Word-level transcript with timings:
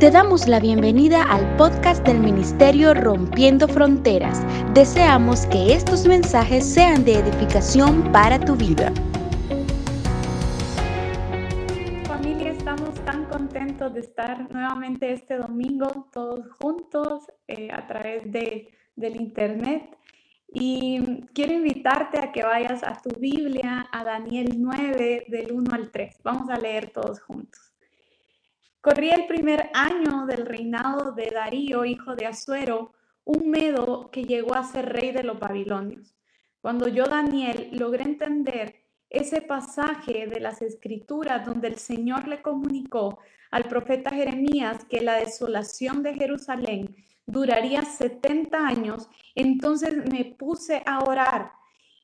Te 0.00 0.10
damos 0.10 0.48
la 0.48 0.60
bienvenida 0.60 1.24
al 1.24 1.58
podcast 1.58 2.02
del 2.06 2.20
Ministerio 2.20 2.94
Rompiendo 2.94 3.68
Fronteras. 3.68 4.40
Deseamos 4.72 5.44
que 5.48 5.74
estos 5.74 6.06
mensajes 6.06 6.64
sean 6.64 7.04
de 7.04 7.18
edificación 7.18 8.10
para 8.10 8.40
tu 8.40 8.56
vida. 8.56 8.90
Familia, 12.06 12.52
estamos 12.52 12.94
tan 13.04 13.26
contentos 13.26 13.92
de 13.92 14.00
estar 14.00 14.50
nuevamente 14.50 15.12
este 15.12 15.36
domingo 15.36 16.08
todos 16.10 16.50
juntos 16.58 17.26
eh, 17.46 17.68
a 17.70 17.86
través 17.86 18.22
de, 18.32 18.70
del 18.96 19.16
internet. 19.16 19.98
Y 20.54 21.26
quiero 21.34 21.52
invitarte 21.52 22.20
a 22.20 22.32
que 22.32 22.42
vayas 22.42 22.82
a 22.84 22.98
tu 23.02 23.10
Biblia, 23.20 23.86
a 23.92 24.02
Daniel 24.02 24.54
9, 24.56 25.26
del 25.28 25.52
1 25.52 25.74
al 25.74 25.90
3. 25.90 26.20
Vamos 26.24 26.48
a 26.48 26.56
leer 26.56 26.90
todos 26.90 27.20
juntos. 27.20 27.69
Corría 28.80 29.14
el 29.14 29.26
primer 29.26 29.70
año 29.74 30.24
del 30.24 30.46
reinado 30.46 31.12
de 31.12 31.30
Darío, 31.30 31.84
hijo 31.84 32.16
de 32.16 32.24
Asuero, 32.24 32.92
un 33.24 33.50
medo 33.50 34.10
que 34.10 34.24
llegó 34.24 34.54
a 34.54 34.64
ser 34.64 34.90
rey 34.90 35.12
de 35.12 35.22
los 35.22 35.38
babilonios. 35.38 36.16
Cuando 36.62 36.88
yo, 36.88 37.04
Daniel, 37.04 37.68
logré 37.72 38.04
entender 38.04 38.76
ese 39.10 39.42
pasaje 39.42 40.26
de 40.26 40.40
las 40.40 40.62
escrituras 40.62 41.44
donde 41.44 41.68
el 41.68 41.76
Señor 41.76 42.26
le 42.26 42.40
comunicó 42.40 43.18
al 43.50 43.64
profeta 43.64 44.12
Jeremías 44.12 44.86
que 44.86 45.02
la 45.02 45.16
desolación 45.16 46.02
de 46.02 46.14
Jerusalén 46.14 46.96
duraría 47.26 47.82
70 47.82 48.66
años, 48.66 49.10
entonces 49.34 49.94
me 50.10 50.24
puse 50.24 50.82
a 50.86 51.00
orar 51.00 51.52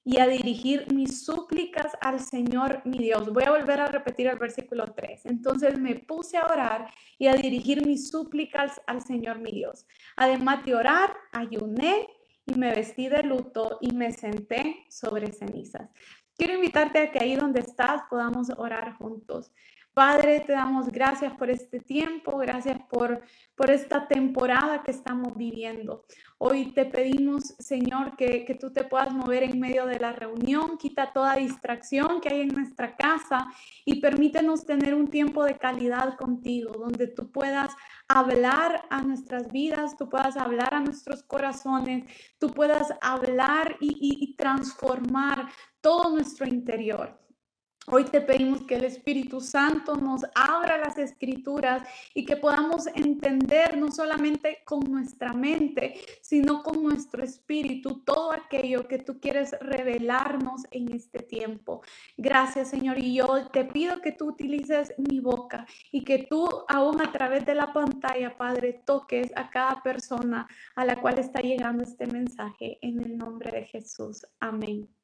y 0.06 0.20
a 0.20 0.28
dirigir 0.28 0.86
mis 0.94 1.24
súplicas 1.24 1.92
al 2.00 2.20
Señor 2.20 2.80
mi 2.84 2.98
Dios. 2.98 3.32
Voy 3.32 3.42
a 3.44 3.50
volver 3.50 3.80
a 3.80 3.86
repetir 3.86 4.28
el 4.28 4.38
versículo 4.38 4.94
3. 4.94 5.26
Entonces 5.26 5.80
me 5.80 5.96
puse 5.96 6.36
a 6.36 6.46
orar 6.46 6.94
y 7.18 7.26
a 7.26 7.34
dirigir 7.34 7.84
mis 7.84 8.08
súplicas 8.08 8.80
al 8.86 9.02
Señor 9.02 9.40
mi 9.40 9.50
Dios. 9.50 9.84
Además 10.14 10.64
de 10.64 10.76
orar, 10.76 11.12
ayuné 11.32 12.06
y 12.46 12.54
me 12.54 12.72
vestí 12.72 13.08
de 13.08 13.24
luto 13.24 13.78
y 13.80 13.94
me 13.94 14.12
senté 14.12 14.84
sobre 14.88 15.32
cenizas. 15.32 15.90
Quiero 16.36 16.54
invitarte 16.54 17.00
a 17.00 17.10
que 17.10 17.18
ahí 17.18 17.34
donde 17.34 17.58
estás 17.58 18.02
podamos 18.08 18.48
orar 18.56 18.94
juntos. 18.98 19.50
Padre, 19.96 20.40
te 20.40 20.52
damos 20.52 20.88
gracias 20.88 21.32
por 21.38 21.48
este 21.48 21.80
tiempo, 21.80 22.36
gracias 22.36 22.78
por, 22.90 23.22
por 23.54 23.70
esta 23.70 24.06
temporada 24.06 24.82
que 24.82 24.90
estamos 24.90 25.34
viviendo. 25.34 26.04
Hoy 26.36 26.72
te 26.72 26.84
pedimos, 26.84 27.54
Señor, 27.58 28.14
que, 28.14 28.44
que, 28.44 28.54
tú 28.54 28.70
te 28.74 28.84
puedas 28.84 29.10
mover 29.14 29.44
en 29.44 29.58
medio 29.58 29.86
de 29.86 29.98
la 29.98 30.12
reunión, 30.12 30.76
quita 30.76 31.14
toda 31.14 31.36
distracción 31.36 32.20
que 32.20 32.28
hay 32.28 32.42
en 32.42 32.48
nuestra 32.48 32.94
casa 32.94 33.46
y 33.86 34.02
permítenos 34.02 34.66
tener 34.66 34.94
un 34.94 35.08
tiempo 35.08 35.44
de 35.44 35.56
calidad 35.56 36.18
contigo, 36.18 36.74
donde 36.74 37.06
tú 37.06 37.32
puedas 37.32 37.74
hablar 38.06 38.84
a 38.90 39.00
nuestras 39.00 39.50
vidas, 39.50 39.96
tú 39.96 40.10
puedas 40.10 40.36
hablar 40.36 40.74
a 40.74 40.80
nuestros 40.80 41.22
corazones, 41.22 42.04
tú 42.38 42.50
puedas 42.50 42.92
hablar 43.00 43.78
y, 43.80 43.96
y, 43.98 44.36
transformar 44.36 45.48
todo 45.80 46.10
nuestro 46.10 46.46
interior. 46.46 47.25
Hoy 47.88 48.02
te 48.02 48.20
pedimos 48.20 48.62
que 48.62 48.74
el 48.74 48.84
Espíritu 48.84 49.40
Santo 49.40 49.94
nos 49.94 50.22
abra 50.34 50.76
las 50.76 50.98
escrituras 50.98 51.88
y 52.14 52.24
que 52.24 52.36
podamos 52.36 52.88
entender 52.88 53.78
no 53.78 53.92
solamente 53.92 54.58
con 54.64 54.80
nuestra 54.90 55.32
mente, 55.32 55.94
sino 56.20 56.64
con 56.64 56.82
nuestro 56.82 57.22
espíritu 57.22 58.00
todo 58.00 58.32
aquello 58.32 58.88
que 58.88 58.98
tú 58.98 59.20
quieres 59.20 59.54
revelarnos 59.60 60.62
en 60.72 60.92
este 60.92 61.20
tiempo. 61.20 61.82
Gracias 62.16 62.70
Señor 62.70 62.98
y 62.98 63.14
yo 63.14 63.46
te 63.52 63.64
pido 63.64 64.00
que 64.00 64.10
tú 64.10 64.30
utilices 64.30 64.92
mi 64.98 65.20
boca 65.20 65.64
y 65.92 66.02
que 66.02 66.26
tú 66.28 66.48
aún 66.66 67.00
a 67.00 67.12
través 67.12 67.46
de 67.46 67.54
la 67.54 67.72
pantalla, 67.72 68.36
Padre, 68.36 68.82
toques 68.84 69.30
a 69.36 69.48
cada 69.48 69.80
persona 69.84 70.48
a 70.74 70.84
la 70.84 71.00
cual 71.00 71.20
está 71.20 71.40
llegando 71.40 71.84
este 71.84 72.08
mensaje 72.08 72.78
en 72.82 73.00
el 73.00 73.16
nombre 73.16 73.52
de 73.52 73.64
Jesús. 73.66 74.26
Amén. 74.40 74.95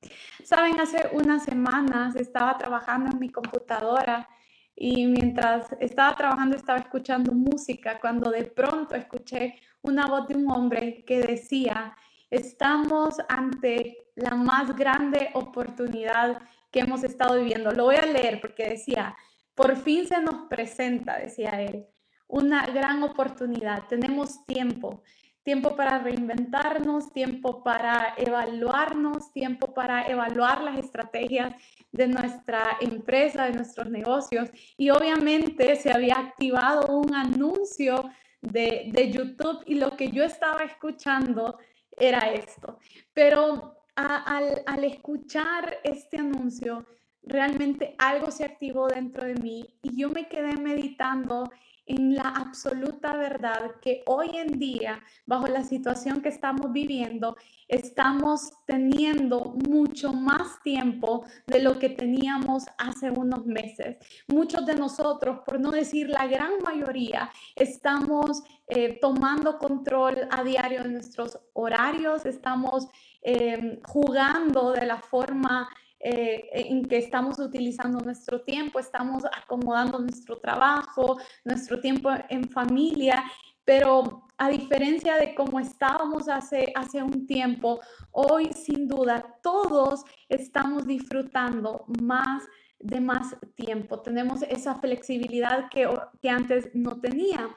Saben, 0.45 0.81
hace 0.81 1.11
unas 1.13 1.45
semanas 1.45 2.17
estaba 2.17 2.59
trabajando 2.59 3.11
en 3.11 3.19
mi 3.19 3.31
computadora 3.31 4.29
y 4.75 5.07
mientras 5.07 5.73
estaba 5.81 6.17
trabajando 6.17 6.57
estaba 6.57 6.79
escuchando 6.79 7.33
música 7.33 8.01
cuando 8.01 8.31
de 8.31 8.45
pronto 8.45 8.95
escuché 8.95 9.61
una 9.83 10.07
voz 10.07 10.29
de 10.29 10.37
un 10.37 10.51
hombre 10.51 11.05
que 11.07 11.21
decía, 11.21 11.97
estamos 12.31 13.17
ante 13.29 13.99
la 14.15 14.35
más 14.35 14.75
grande 14.77 15.31
oportunidad 15.35 16.43
que 16.71 16.81
hemos 16.81 17.05
estado 17.05 17.37
viviendo. 17.39 17.73
Lo 17.73 17.85
voy 17.85 17.97
a 17.97 18.07
leer 18.07 18.41
porque 18.41 18.69
decía, 18.69 19.15
por 19.55 19.77
fin 19.77 20.07
se 20.07 20.21
nos 20.21 20.49
presenta, 20.49 21.19
decía 21.19 21.61
él, 21.63 21.87
una 22.27 22.65
gran 22.67 23.03
oportunidad, 23.03 23.87
tenemos 23.89 24.45
tiempo 24.47 25.03
tiempo 25.43 25.75
para 25.75 25.99
reinventarnos, 25.99 27.13
tiempo 27.13 27.63
para 27.63 28.15
evaluarnos, 28.17 29.33
tiempo 29.33 29.75
para 29.75 30.07
evaluar 30.07 30.63
las 30.63 30.79
estrategias 30.79 31.55
de 31.91 32.07
nuestra 32.07 32.77
empresa, 32.81 33.45
de 33.45 33.53
nuestros 33.53 33.91
negocios. 33.91 34.51
Y 34.77 34.91
obviamente 34.91 35.77
se 35.77 35.93
había 35.93 36.15
activado 36.15 36.87
un 36.97 37.15
anuncio 37.15 38.11
de, 38.41 38.91
de 38.93 39.11
YouTube 39.11 39.63
y 39.67 39.75
lo 39.75 39.97
que 39.97 40.11
yo 40.11 40.25
estaba 40.25 40.63
escuchando 40.65 41.59
era 41.97 42.33
esto. 42.33 42.79
Pero 43.13 43.77
al, 43.95 44.63
al 44.67 44.85
escuchar 44.85 45.79
este 45.85 46.19
anuncio, 46.19 46.87
realmente 47.23 47.95
algo 47.99 48.31
se 48.31 48.45
activó 48.45 48.89
dentro 48.89 49.27
de 49.27 49.35
mí 49.35 49.75
y 49.83 49.97
yo 49.97 50.11
me 50.11 50.29
quedé 50.29 50.57
meditando 50.57 51.51
en 51.87 52.15
la 52.15 52.29
absoluta 52.29 53.17
verdad 53.17 53.73
que 53.81 54.03
hoy 54.07 54.31
en 54.37 54.59
día, 54.59 55.03
bajo 55.27 55.47
la 55.47 55.65
situación 55.65 56.23
que 56.23 56.29
estamos 56.29 56.73
viviendo, 56.73 57.37
estamos 57.69 58.53
teniendo 58.67 59.55
mucho 59.69 60.13
más 60.13 60.63
tiempo 60.63 61.25
de 61.47 61.61
lo 61.61 61.79
que 61.79 61.89
teníamos 61.89 62.65
hace 62.79 63.11
unos 63.11 63.47
meses. 63.47 63.97
Muchos 64.29 64.67
de 64.67 64.75
nosotros, 64.75 65.41
por 65.47 65.59
no 65.59 65.71
decir 65.71 66.09
la 66.09 66.27
gran 66.27 66.53
mayoría, 66.63 67.31
estamos 67.57 68.43
eh, 68.69 68.99
tomando 69.01 69.59
control 69.59 70.29
a 70.31 70.45
diario 70.45 70.83
de 70.83 70.91
nuestros 70.91 71.39
horarios, 71.53 72.27
estamos 72.27 72.89
eh, 73.23 73.81
jugando 73.85 74.73
de 74.73 74.87
la 74.87 74.99
forma 74.99 75.69
eh, 76.05 76.49
en 76.53 76.85
que 76.85 76.97
estamos 76.97 77.39
utilizando 77.39 78.01
nuestro 78.01 78.43
tiempo, 78.43 78.81
estamos 78.81 79.25
acomodando 79.25 80.01
nuestro 80.01 80.39
trabajo, 80.39 81.19
nuestro 81.45 81.81
tiempo 81.81 82.11
en 82.29 82.49
familia, 82.51 83.23
pero 83.65 84.27
a 84.37 84.49
diferencia 84.49 85.17
de 85.17 85.35
cómo 85.37 85.61
estábamos 85.61 86.29
hace, 86.29 86.73
hace 86.75 87.03
un 87.03 87.27
tiempo, 87.27 87.81
hoy 88.11 88.53
sin 88.53 88.89
duda 88.89 89.39
todos 89.43 90.05
estamos 90.29 90.87
disfrutando 90.87 91.85
más 92.03 92.43
de 92.81 93.01
más 93.01 93.37
tiempo, 93.55 94.01
tenemos 94.01 94.43
esa 94.43 94.75
flexibilidad 94.81 95.69
que, 95.71 95.89
que 96.21 96.29
antes 96.29 96.69
no 96.75 97.01
tenía. 97.01 97.49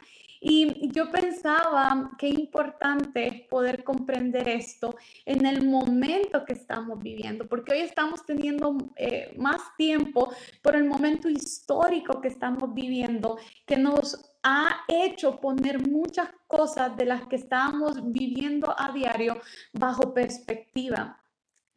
Y 0.47 0.91
yo 0.91 1.09
pensaba 1.09 2.11
qué 2.19 2.29
importante 2.29 3.25
es 3.25 3.41
poder 3.47 3.83
comprender 3.83 4.47
esto 4.47 4.95
en 5.25 5.43
el 5.43 5.67
momento 5.67 6.45
que 6.45 6.53
estamos 6.53 6.99
viviendo, 6.99 7.47
porque 7.47 7.73
hoy 7.73 7.79
estamos 7.79 8.23
teniendo 8.27 8.77
eh, 8.95 9.33
más 9.39 9.75
tiempo 9.75 10.31
por 10.61 10.75
el 10.75 10.83
momento 10.83 11.29
histórico 11.29 12.21
que 12.21 12.27
estamos 12.27 12.71
viviendo, 12.75 13.39
que 13.65 13.75
nos 13.75 14.23
ha 14.43 14.81
hecho 14.87 15.41
poner 15.41 15.79
muchas 15.89 16.29
cosas 16.45 16.95
de 16.95 17.05
las 17.05 17.25
que 17.25 17.37
estábamos 17.37 18.11
viviendo 18.11 18.75
a 18.77 18.91
diario 18.91 19.41
bajo 19.73 20.13
perspectiva. 20.13 21.19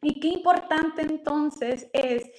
Y 0.03 0.19
qué 0.19 0.27
importante 0.27 1.01
entonces 1.01 1.89
es 1.91 2.29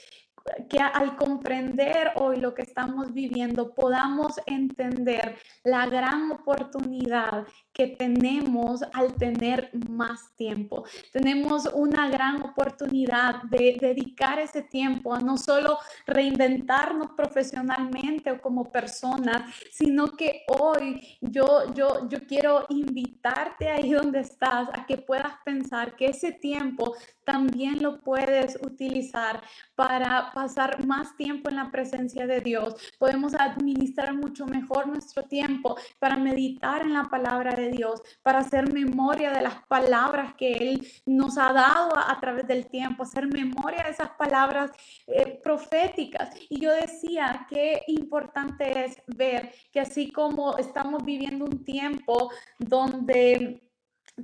que 0.69 0.79
al 0.79 1.17
comprender 1.17 2.13
hoy 2.17 2.37
lo 2.37 2.55
que 2.55 2.63
estamos 2.63 3.13
viviendo 3.13 3.75
podamos 3.75 4.41
entender 4.47 5.37
la 5.65 5.87
gran 5.87 6.31
oportunidad 6.33 7.47
que 7.81 7.87
tenemos 7.87 8.83
al 8.93 9.15
tener 9.15 9.71
más 9.89 10.37
tiempo. 10.37 10.85
Tenemos 11.15 11.65
una 11.73 12.11
gran 12.11 12.43
oportunidad 12.43 13.43
de 13.45 13.79
dedicar 13.81 14.39
ese 14.39 14.61
tiempo 14.61 15.15
a 15.15 15.21
no 15.21 15.39
solo 15.39 15.79
reinventarnos 16.07 17.13
profesionalmente 17.17 18.33
o 18.33 18.43
como 18.43 18.71
personas, 18.71 19.51
sino 19.71 20.09
que 20.09 20.43
hoy 20.49 21.01
yo, 21.23 21.73
yo, 21.73 22.07
yo 22.11 22.19
quiero 22.27 22.67
invitarte 22.69 23.71
ahí 23.71 23.93
donde 23.93 24.21
estás 24.21 24.69
a 24.75 24.85
que 24.85 24.99
puedas 24.99 25.33
pensar 25.43 25.97
que 25.97 26.09
ese 26.09 26.33
tiempo 26.33 26.95
también 27.25 27.83
lo 27.83 28.01
puedes 28.01 28.59
utilizar 28.61 29.41
para 29.75 30.33
pasar 30.33 30.85
más 30.85 31.17
tiempo 31.17 31.49
en 31.49 31.57
la 31.57 31.71
presencia 31.71 32.27
de 32.27 32.41
Dios. 32.41 32.75
Podemos 32.99 33.35
administrar 33.35 34.15
mucho 34.15 34.47
mejor 34.47 34.89
nuestro 34.89 35.23
tiempo 35.23 35.77
para 35.99 36.17
meditar 36.17 36.83
en 36.83 36.93
la 36.93 37.05
palabra 37.05 37.55
de 37.55 37.70
Dios, 37.71 38.03
para 38.23 38.41
hacer 38.41 38.73
memoria 38.73 39.31
de 39.31 39.41
las 39.41 39.65
palabras 39.67 40.35
que 40.35 40.53
Él 40.53 40.87
nos 41.07 41.39
ha 41.39 41.53
dado 41.53 41.97
a, 41.97 42.19
través 42.21 42.47
del 42.47 42.67
tiempo, 42.67 43.03
hacer 43.03 43.27
memoria 43.27 43.85
de 43.85 43.91
esas 43.91 44.11
palabras 44.11 44.71
eh, 45.07 45.41
proféticas. 45.43 46.31
Y 46.49 46.61
yo 46.61 46.73
decía, 46.73 47.47
qué 47.49 47.83
importante 47.89 48.85
es 48.85 49.03
ver 49.07 49.53
que 49.73 49.81
así 49.81 50.11
como 50.11 50.57
estamos 50.59 51.05
viviendo 51.05 51.45
un 51.45 51.65
tiempo 51.65 52.31
donde 52.59 53.63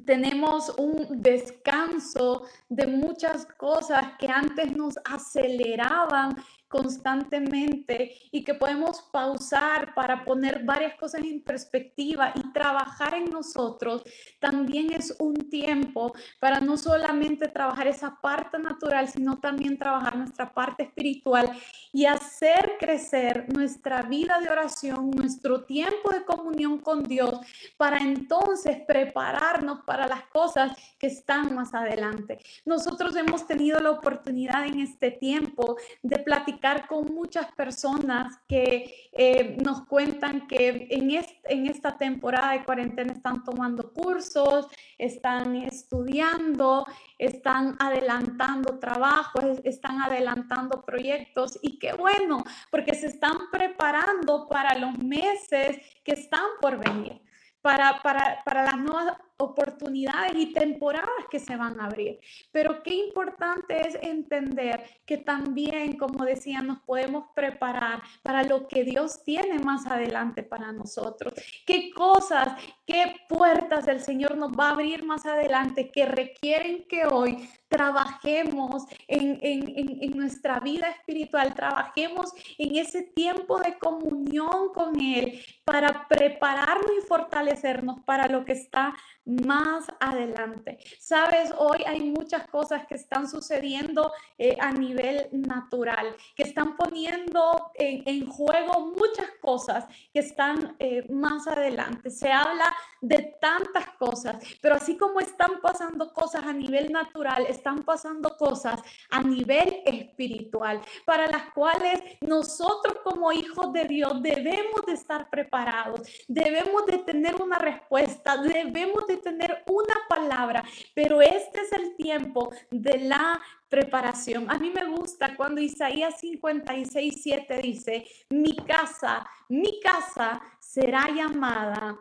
tenemos 0.04 0.74
un 0.78 1.22
descanso 1.22 2.44
de 2.68 2.86
muchas 2.86 3.46
cosas 3.46 4.12
que 4.18 4.28
antes 4.28 4.76
nos 4.76 4.94
aceleraban 5.04 6.36
constantemente 6.76 8.12
y 8.30 8.44
que 8.44 8.54
podemos 8.54 9.02
pausar 9.12 9.94
para 9.94 10.24
poner 10.24 10.64
varias 10.64 10.94
cosas 10.96 11.22
en 11.22 11.40
perspectiva 11.42 12.32
y 12.34 12.52
trabajar 12.52 13.14
en 13.14 13.30
nosotros, 13.30 14.02
también 14.38 14.92
es 14.92 15.14
un 15.18 15.34
tiempo 15.48 16.12
para 16.38 16.60
no 16.60 16.76
solamente 16.76 17.48
trabajar 17.48 17.86
esa 17.86 18.18
parte 18.20 18.58
natural, 18.58 19.08
sino 19.08 19.38
también 19.38 19.78
trabajar 19.78 20.16
nuestra 20.16 20.52
parte 20.52 20.82
espiritual 20.82 21.50
y 21.92 22.04
hacer 22.04 22.72
crecer 22.78 23.46
nuestra 23.54 24.02
vida 24.02 24.38
de 24.40 24.50
oración, 24.50 25.10
nuestro 25.10 25.64
tiempo 25.64 26.10
de 26.12 26.24
comunión 26.24 26.78
con 26.78 27.04
Dios, 27.04 27.38
para 27.76 27.98
entonces 27.98 28.78
prepararnos 28.86 29.80
para 29.86 30.06
las 30.06 30.24
cosas 30.24 30.76
que 30.98 31.06
están 31.06 31.54
más 31.54 31.72
adelante. 31.74 32.38
Nosotros 32.64 33.16
hemos 33.16 33.46
tenido 33.46 33.80
la 33.80 33.92
oportunidad 33.92 34.66
en 34.66 34.80
este 34.80 35.10
tiempo 35.10 35.76
de 36.02 36.18
platicar 36.18 36.65
con 36.88 37.14
muchas 37.14 37.52
personas 37.52 38.38
que 38.48 39.08
eh, 39.12 39.56
nos 39.64 39.86
cuentan 39.86 40.46
que 40.46 40.88
en, 40.90 41.66
esta 41.68 41.96
temporada 41.96 42.52
de 42.52 42.64
cuarentena 42.64 43.12
están 43.12 43.44
tomando 43.44 43.92
cursos, 43.92 44.66
están 44.98 45.56
estudiando, 45.56 46.86
están 47.18 47.76
adelantando 47.78 48.78
trabajos, 48.78 49.60
están 49.64 50.02
adelantando 50.02 50.82
proyectos 50.82 51.58
y 51.62 51.78
qué 51.78 51.92
bueno, 51.92 52.42
porque 52.70 52.94
se 52.94 53.06
están 53.06 53.50
preparando 53.52 54.48
para 54.48 54.76
los 54.76 54.98
meses 54.98 55.78
que 56.04 56.12
están 56.12 56.46
por 56.60 56.78
venir. 56.78 57.22
Para, 57.62 58.00
las 58.44 58.78
nuevas 58.78 59.16
oportunidades 59.38 60.34
y 60.34 60.52
temporadas 60.52 61.26
que 61.30 61.38
se 61.38 61.56
van 61.56 61.78
a 61.80 61.86
abrir. 61.86 62.18
Pero 62.52 62.82
qué 62.82 62.94
importante 62.94 63.86
es 63.86 63.98
entender 64.00 64.82
que 65.04 65.18
también, 65.18 65.96
como 65.96 66.24
decía, 66.24 66.62
nos 66.62 66.78
podemos 66.80 67.24
preparar 67.34 68.02
para 68.22 68.42
lo 68.42 68.66
que 68.66 68.84
Dios 68.84 69.22
tiene 69.24 69.58
más 69.58 69.86
adelante 69.86 70.42
para 70.42 70.72
nosotros. 70.72 71.34
Qué 71.66 71.90
cosas, 71.90 72.48
qué 72.86 73.14
puertas 73.28 73.88
el 73.88 74.00
Señor 74.00 74.36
nos 74.36 74.52
va 74.52 74.68
a 74.68 74.72
abrir 74.72 75.04
más 75.04 75.26
adelante 75.26 75.90
que 75.90 76.06
requieren 76.06 76.86
que 76.88 77.06
hoy 77.06 77.48
trabajemos 77.68 78.84
en, 79.08 79.38
en, 79.42 79.74
en, 79.76 80.16
nuestra 80.16 80.60
vida 80.60 80.88
espiritual, 80.88 81.54
trabajemos 81.54 82.32
en 82.58 82.76
ese 82.76 83.02
tiempo 83.02 83.58
de 83.58 83.76
comunión 83.78 84.72
con 84.72 85.00
Él 85.00 85.42
para 85.64 86.06
prepararnos 86.08 86.92
y 86.96 87.06
fortalecernos 87.06 88.00
para 88.04 88.28
lo 88.28 88.44
que 88.44 88.52
está 88.52 88.94
más 89.26 89.86
adelante. 89.98 90.78
Sabes, 90.98 91.52
hoy 91.58 91.82
hay 91.84 92.00
muchas 92.00 92.46
cosas 92.46 92.86
que 92.86 92.94
están 92.94 93.28
sucediendo 93.28 94.12
eh, 94.38 94.56
a 94.60 94.70
nivel 94.72 95.28
natural, 95.32 96.16
que 96.34 96.44
están 96.44 96.76
poniendo 96.76 97.72
en, 97.74 98.26
juego 98.26 98.92
muchas 98.96 99.26
cosas 99.40 99.84
que 100.12 100.20
están 100.20 100.76
eh, 100.78 101.04
más 101.10 101.46
adelante. 101.46 102.10
Se 102.10 102.30
habla 102.30 102.74
de 103.00 103.36
tantas 103.40 103.88
cosas, 103.98 104.36
pero 104.60 104.76
así 104.76 104.96
como 104.96 105.20
están 105.20 105.60
pasando 105.60 106.12
cosas 106.12 106.44
a 106.44 106.52
nivel 106.52 106.92
natural, 106.92 107.46
están 107.46 107.82
pasando 107.82 108.36
cosas 108.36 108.80
a 109.10 109.22
nivel 109.22 109.82
espiritual, 109.84 110.80
para 111.04 111.26
las 111.26 111.52
cuales 111.52 112.00
nosotros 112.20 112.98
como 113.04 113.32
hijos 113.32 113.72
de 113.72 113.84
Dios 113.84 114.22
debemos 114.22 114.86
de 114.86 114.92
estar 114.92 115.28
preparados, 115.30 116.00
debemos 116.28 116.86
de 116.86 116.98
tener 116.98 117.40
una 117.40 117.58
respuesta, 117.58 118.36
debemos 118.36 119.06
de 119.06 119.15
tener 119.20 119.64
una 119.66 119.94
palabra, 120.08 120.64
pero 120.94 121.20
este 121.20 121.60
es 121.60 121.72
el 121.72 121.96
tiempo 121.96 122.52
de 122.70 122.98
la 122.98 123.40
preparación. 123.68 124.50
A 124.50 124.58
mí 124.58 124.70
me 124.70 124.86
gusta 124.86 125.36
cuando 125.36 125.60
Isaías 125.60 126.20
56, 126.20 127.20
7 127.22 127.58
dice, 127.58 128.06
mi 128.30 128.54
casa, 128.56 129.26
mi 129.48 129.80
casa 129.80 130.40
será 130.60 131.08
llamada 131.08 132.00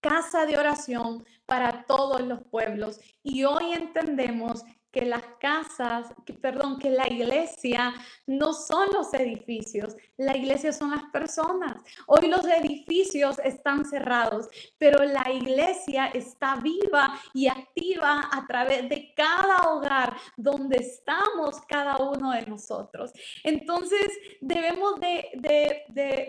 casa 0.00 0.46
de 0.46 0.58
oración 0.58 1.24
para 1.46 1.84
todos 1.84 2.22
los 2.22 2.42
pueblos. 2.44 3.00
Y 3.22 3.44
hoy 3.44 3.72
entendemos 3.72 4.64
que 4.90 5.02
las 5.02 5.22
casas, 5.38 6.12
que, 6.26 6.34
perdón, 6.34 6.78
que 6.78 6.90
la 6.90 7.06
iglesia 7.08 7.94
no 8.26 8.52
son 8.52 8.88
los 8.92 9.14
edificios, 9.14 9.96
la 10.16 10.36
iglesia 10.36 10.72
son 10.72 10.90
las 10.90 11.04
personas. 11.04 11.82
Hoy 12.06 12.28
los 12.28 12.44
edificios 12.44 13.38
están 13.44 13.84
cerrados, 13.84 14.48
pero 14.78 15.04
la 15.04 15.30
iglesia 15.32 16.06
está 16.06 16.56
viva 16.56 17.20
y 17.32 17.46
activa 17.46 18.28
a 18.32 18.46
través 18.46 18.88
de 18.88 19.14
cada 19.14 19.70
hogar 19.70 20.16
donde 20.36 20.78
estamos 20.78 21.60
cada 21.68 21.96
uno 21.98 22.32
de 22.32 22.46
nosotros. 22.46 23.12
Entonces 23.44 24.08
debemos 24.40 24.98
de, 25.00 25.84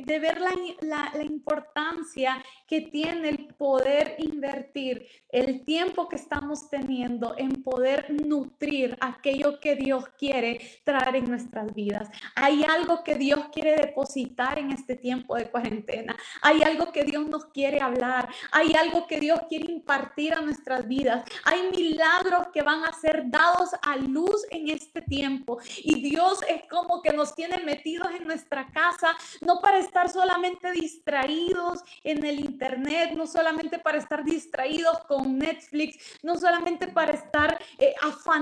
ver 0.05 0.41
la, 0.81 1.11
la 1.13 1.23
importancia 1.23 2.43
que 2.67 2.81
tiene 2.81 3.29
el 3.29 3.47
poder 3.55 4.15
invertir 4.19 5.07
el 5.29 5.65
tiempo 5.65 6.07
que 6.07 6.15
estamos 6.15 6.69
teniendo 6.69 7.35
en 7.37 7.63
poder 7.63 8.11
nutrir 8.11 8.50
aquello 8.99 9.59
que 9.59 9.75
Dios 9.75 10.05
quiere 10.17 10.81
traer 10.83 11.15
en 11.15 11.29
nuestras 11.29 11.73
vidas. 11.73 12.09
Hay 12.35 12.63
algo 12.63 13.03
que 13.03 13.15
Dios 13.15 13.45
quiere 13.51 13.75
depositar 13.75 14.59
en 14.59 14.71
este 14.71 14.95
tiempo 14.95 15.35
de 15.35 15.49
cuarentena. 15.49 16.15
Hay 16.41 16.61
algo 16.63 16.91
que 16.91 17.03
Dios 17.03 17.27
nos 17.27 17.45
quiere 17.45 17.81
hablar. 17.81 18.29
Hay 18.51 18.73
algo 18.73 19.07
que 19.07 19.19
Dios 19.19 19.41
quiere 19.49 19.71
impartir 19.71 20.33
a 20.33 20.41
nuestras 20.41 20.87
vidas. 20.87 21.23
Hay 21.45 21.69
milagros 21.75 22.47
que 22.53 22.61
van 22.61 22.83
a 22.83 22.93
ser 22.93 23.23
dados 23.25 23.69
a 23.81 23.95
luz 23.97 24.45
en 24.49 24.69
este 24.69 25.01
tiempo. 25.01 25.59
Y 25.83 26.01
Dios 26.01 26.39
es 26.47 26.67
como 26.69 27.01
que 27.01 27.13
nos 27.13 27.35
tiene 27.35 27.57
metidos 27.59 28.07
en 28.11 28.25
nuestra 28.25 28.67
casa, 28.71 29.15
no 29.41 29.61
para 29.61 29.79
estar 29.79 30.09
solamente 30.09 30.71
distraídos 30.71 31.81
en 32.03 32.25
el 32.25 32.39
internet, 32.39 33.13
no 33.15 33.27
solamente 33.27 33.79
para 33.79 33.97
estar 33.97 34.23
distraídos 34.23 34.99
con 35.07 35.37
Netflix, 35.37 36.19
no 36.23 36.37
solamente 36.37 36.87
para 36.87 37.13
estar 37.13 37.59
eh, 37.77 37.93
afanados 38.01 38.40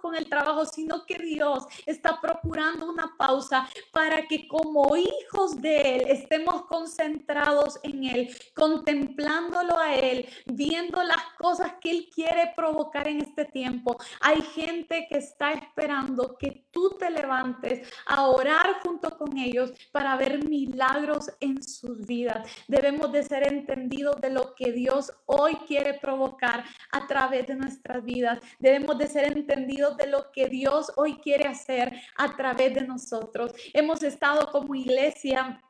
con 0.00 0.14
el 0.14 0.28
trabajo, 0.28 0.64
sino 0.64 1.04
que 1.06 1.18
Dios 1.18 1.64
está 1.86 2.20
procurando 2.20 2.88
una 2.88 3.14
pausa 3.16 3.68
para 3.92 4.26
que 4.26 4.48
como 4.48 4.96
hijos 4.96 5.60
de 5.60 5.96
Él 5.96 6.04
estemos 6.08 6.66
concentrados 6.66 7.78
en 7.82 8.04
Él, 8.04 8.36
contemplándolo 8.54 9.78
a 9.78 9.94
Él, 9.94 10.26
viendo 10.46 11.02
las 11.02 11.22
cosas 11.38 11.74
que 11.80 11.90
Él 11.90 12.08
quiere 12.14 12.52
provocar 12.56 13.08
en 13.08 13.20
este 13.20 13.44
tiempo. 13.44 13.96
Hay 14.20 14.40
gente 14.42 15.06
que 15.08 15.18
está 15.18 15.52
esperando 15.52 16.36
que 16.38 16.66
tú 16.70 16.96
te 16.98 17.10
levantes 17.10 17.88
a 18.06 18.26
orar 18.26 18.80
junto 18.82 19.16
con 19.16 19.38
ellos 19.38 19.72
para 19.92 20.16
ver 20.16 20.46
milagros 20.48 21.30
en 21.40 21.62
sus 21.62 22.06
vidas. 22.06 22.48
Debemos 22.68 23.12
de 23.12 23.22
ser 23.22 23.52
entendidos 23.52 24.20
de 24.20 24.30
lo 24.30 24.54
que 24.54 24.72
Dios 24.72 25.12
hoy 25.26 25.54
quiere 25.66 25.94
provocar 25.94 26.64
a 26.92 27.06
través 27.06 27.46
de 27.46 27.56
nuestras 27.56 28.04
vidas. 28.04 28.38
Debemos 28.58 28.98
de 28.98 29.06
ser 29.06 29.33
entendidos 29.34 29.96
de 29.96 30.06
lo 30.06 30.30
que 30.32 30.48
Dios 30.48 30.92
hoy 30.96 31.14
quiere 31.16 31.46
hacer 31.46 31.92
a 32.16 32.36
través 32.36 32.74
de 32.74 32.86
nosotros. 32.86 33.52
Hemos 33.72 34.02
estado 34.02 34.50
como 34.50 34.74
iglesia 34.74 35.60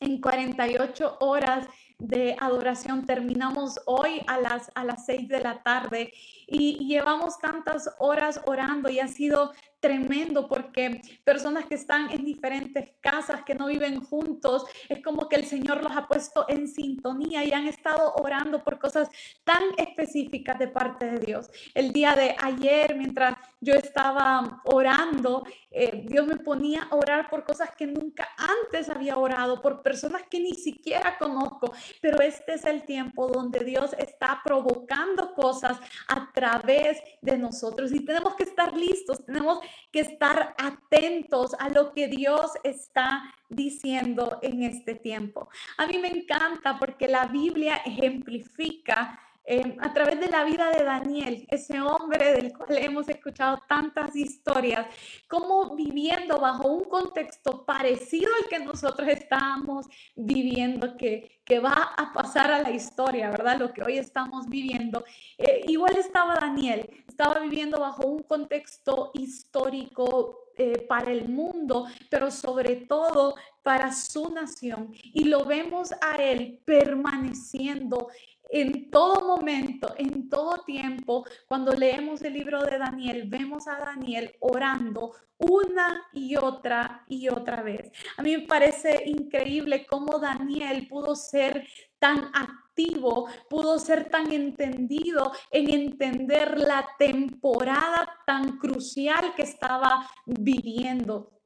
en 0.00 0.20
48 0.20 1.18
horas 1.20 1.66
de 1.98 2.36
adoración. 2.40 3.04
Terminamos 3.04 3.78
hoy 3.86 4.22
a 4.26 4.40
las, 4.40 4.70
a 4.74 4.84
las 4.84 5.04
6 5.06 5.28
de 5.28 5.40
la 5.40 5.62
tarde 5.62 6.12
y 6.46 6.86
llevamos 6.86 7.38
tantas 7.38 7.90
horas 7.98 8.40
orando 8.46 8.90
y 8.90 8.98
ha 8.98 9.08
sido 9.08 9.52
tremendo 9.80 10.46
porque 10.46 11.00
personas 11.24 11.66
que 11.66 11.74
están 11.74 12.10
en 12.10 12.24
diferentes 12.24 12.92
casas, 13.00 13.42
que 13.44 13.54
no 13.54 13.66
viven 13.66 14.00
juntos, 14.00 14.64
es 14.88 15.02
como 15.02 15.28
que 15.28 15.36
el 15.36 15.46
Señor 15.46 15.82
los 15.82 15.92
ha 15.96 16.06
puesto 16.06 16.44
en 16.48 16.68
sintonía 16.68 17.44
y 17.44 17.52
han 17.52 17.66
estado 17.66 18.14
orando 18.14 18.62
por 18.62 18.78
cosas 18.78 19.08
tan 19.44 19.62
específicas 19.76 20.58
de 20.58 20.68
parte 20.68 21.06
de 21.06 21.18
Dios. 21.18 21.50
El 21.74 21.92
día 21.92 22.14
de 22.14 22.36
ayer, 22.38 22.94
mientras 22.96 23.36
yo 23.60 23.74
estaba 23.74 24.62
orando, 24.64 25.44
eh, 25.70 26.04
Dios 26.06 26.26
me 26.26 26.36
ponía 26.36 26.82
a 26.90 26.96
orar 26.96 27.30
por 27.30 27.44
cosas 27.44 27.70
que 27.76 27.86
nunca 27.86 28.28
antes 28.36 28.88
había 28.88 29.16
orado, 29.16 29.62
por 29.62 29.82
personas 29.82 30.22
que 30.30 30.40
ni 30.40 30.54
siquiera 30.54 31.16
conozco, 31.18 31.72
pero 32.00 32.20
este 32.20 32.54
es 32.54 32.64
el 32.64 32.84
tiempo 32.84 33.28
donde 33.28 33.64
Dios 33.64 33.94
está 33.98 34.40
provocando 34.44 35.34
cosas 35.34 35.78
a 36.08 36.30
través 36.32 37.00
de 37.22 37.38
nosotros 37.38 37.92
y 37.92 38.04
tenemos 38.04 38.34
que 38.34 38.44
estar 38.44 38.76
listos, 38.76 39.24
tenemos 39.24 39.60
que 39.92 40.00
estar 40.00 40.54
atentos 40.58 41.54
a 41.58 41.68
lo 41.68 41.92
que 41.92 42.08
Dios 42.08 42.52
está 42.64 43.34
diciendo 43.48 44.38
en 44.42 44.62
este 44.62 44.94
tiempo. 44.94 45.48
A 45.78 45.86
mí 45.86 45.98
me 45.98 46.08
encanta 46.08 46.78
porque 46.78 47.08
la 47.08 47.26
Biblia 47.26 47.76
ejemplifica 47.84 49.18
Em, 49.44 49.76
a 49.80 49.92
través 49.92 50.20
de 50.20 50.28
la 50.28 50.44
vida 50.44 50.70
de 50.70 50.84
Daniel, 50.84 51.46
ese 51.48 51.80
hombre 51.80 52.34
del 52.34 52.52
cual 52.52 52.76
hemos 52.76 53.08
escuchado 53.08 53.58
tantas 53.68 54.14
historias, 54.14 54.86
como 55.26 55.74
viviendo 55.74 56.38
bajo 56.38 56.68
un 56.68 56.84
contexto 56.84 57.64
parecido 57.64 58.30
al 58.40 58.48
que 58.48 58.58
nosotros 58.60 59.08
estábamos 59.08 59.86
viviendo, 60.14 60.96
que, 60.96 61.40
que 61.44 61.58
va 61.58 61.94
a 61.96 62.12
pasar 62.12 62.50
a 62.52 62.62
la 62.62 62.70
historia, 62.70 63.30
¿verdad? 63.30 63.58
Lo 63.58 63.72
que 63.72 63.82
hoy 63.82 63.98
estamos 63.98 64.46
viviendo. 64.46 65.04
Eh, 65.38 65.64
igual 65.68 65.96
estaba 65.96 66.36
Daniel, 66.36 66.88
estaba 67.08 67.40
viviendo 67.40 67.80
bajo 67.80 68.06
un 68.06 68.22
contexto 68.22 69.10
histórico 69.14 70.50
eh, 70.56 70.84
para 70.86 71.10
el 71.10 71.28
mundo, 71.28 71.86
pero 72.10 72.30
sobre 72.30 72.76
todo 72.76 73.34
para 73.62 73.92
su 73.92 74.28
nación. 74.32 74.92
Y 75.14 75.24
lo 75.24 75.44
vemos 75.44 75.90
a 76.02 76.16
él 76.16 76.60
permaneciendo 76.64 78.08
en 78.50 78.90
todo 78.90 79.26
momento, 79.26 79.94
en 79.96 80.28
todo 80.28 80.58
tiempo, 80.64 81.24
cuando 81.46 81.72
leemos 81.72 82.22
el 82.22 82.34
libro 82.34 82.62
de 82.62 82.78
Daniel, 82.78 83.24
vemos 83.28 83.66
a 83.68 83.78
Daniel 83.78 84.34
orando 84.40 85.12
una 85.38 86.02
y 86.12 86.36
otra 86.36 87.04
y 87.08 87.28
otra 87.28 87.62
vez. 87.62 87.90
A 88.16 88.22
mí 88.22 88.36
me 88.36 88.46
parece 88.46 89.04
increíble 89.06 89.86
cómo 89.86 90.18
Daniel 90.18 90.86
pudo 90.88 91.14
ser 91.14 91.66
tan 91.98 92.30
activo, 92.34 93.28
pudo 93.48 93.78
ser 93.78 94.08
tan 94.10 94.32
entendido 94.32 95.32
en 95.50 95.70
entender 95.70 96.58
la 96.58 96.86
temporada 96.98 98.18
tan 98.26 98.58
crucial 98.58 99.34
que 99.34 99.42
estaba 99.42 100.10
viviendo. 100.26 101.39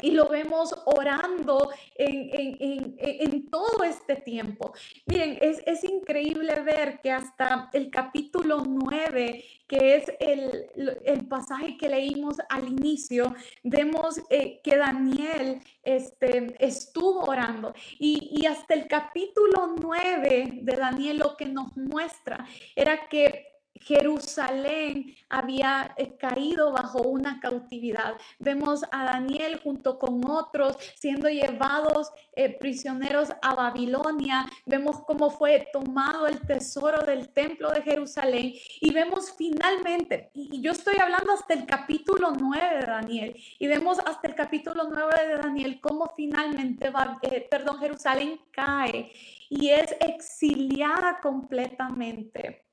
Y 0.00 0.10
lo 0.10 0.28
vemos 0.28 0.74
orando 0.86 1.70
en, 1.94 3.48
todo 3.50 3.84
este 3.84 4.16
tiempo. 4.16 4.72
Miren, 5.06 5.38
es, 5.40 5.84
increíble 5.84 6.60
ver 6.60 7.00
que 7.00 7.10
hasta 7.10 7.70
el 7.72 7.90
capítulo 7.90 8.64
9, 8.66 9.44
que 9.66 9.96
es 9.96 10.12
el, 10.18 11.26
pasaje 11.28 11.76
que 11.76 11.88
leímos 11.88 12.36
al 12.48 12.68
inicio, 12.68 13.34
vemos 13.62 14.20
eh, 14.30 14.60
que 14.62 14.76
Daniel 14.76 15.60
este, 15.82 16.54
estuvo 16.58 17.24
orando. 17.24 17.74
Y, 17.98 18.30
y 18.40 18.46
hasta 18.46 18.74
el 18.74 18.86
capítulo 18.88 19.74
9 19.80 20.60
de 20.62 20.76
Daniel 20.76 21.18
lo 21.18 21.36
que 21.36 21.46
nos 21.46 21.76
muestra 21.76 22.46
era 22.76 23.08
que 23.08 23.53
Jerusalén 23.80 25.14
había 25.28 25.94
eh, 25.96 26.16
caído 26.16 26.72
bajo 26.72 27.02
una 27.02 27.40
cautividad. 27.40 28.14
Vemos 28.38 28.84
a 28.92 29.04
Daniel 29.04 29.60
junto 29.62 29.98
con 29.98 30.24
otros 30.30 30.76
siendo 30.96 31.28
llevados 31.28 32.10
eh, 32.34 32.56
prisioneros 32.58 33.30
a 33.42 33.54
Babilonia. 33.54 34.46
Vemos 34.66 35.00
cómo 35.06 35.30
fue 35.30 35.68
tomado 35.72 36.26
el 36.26 36.40
tesoro 36.40 37.04
del 37.04 37.28
templo 37.30 37.70
de 37.70 37.82
Jerusalén 37.82 38.54
y 38.80 38.92
vemos 38.92 39.34
finalmente, 39.36 40.30
y 40.34 40.60
yo 40.60 40.72
estoy 40.72 40.96
hablando 40.98 41.32
hasta 41.32 41.54
el 41.54 41.66
capítulo 41.66 42.32
9 42.38 42.80
de 42.80 42.86
Daniel, 42.86 43.36
y 43.58 43.66
vemos 43.66 43.98
hasta 43.98 44.28
el 44.28 44.34
capítulo 44.34 44.88
9 44.90 45.26
de 45.26 45.36
Daniel 45.36 45.80
cómo 45.80 46.12
finalmente, 46.16 46.90
va, 46.90 47.18
eh, 47.22 47.46
perdón, 47.50 47.78
Jerusalén 47.78 48.40
cae 48.50 49.12
y 49.48 49.68
es 49.68 49.94
exiliada 50.00 51.20
completamente 51.20 52.64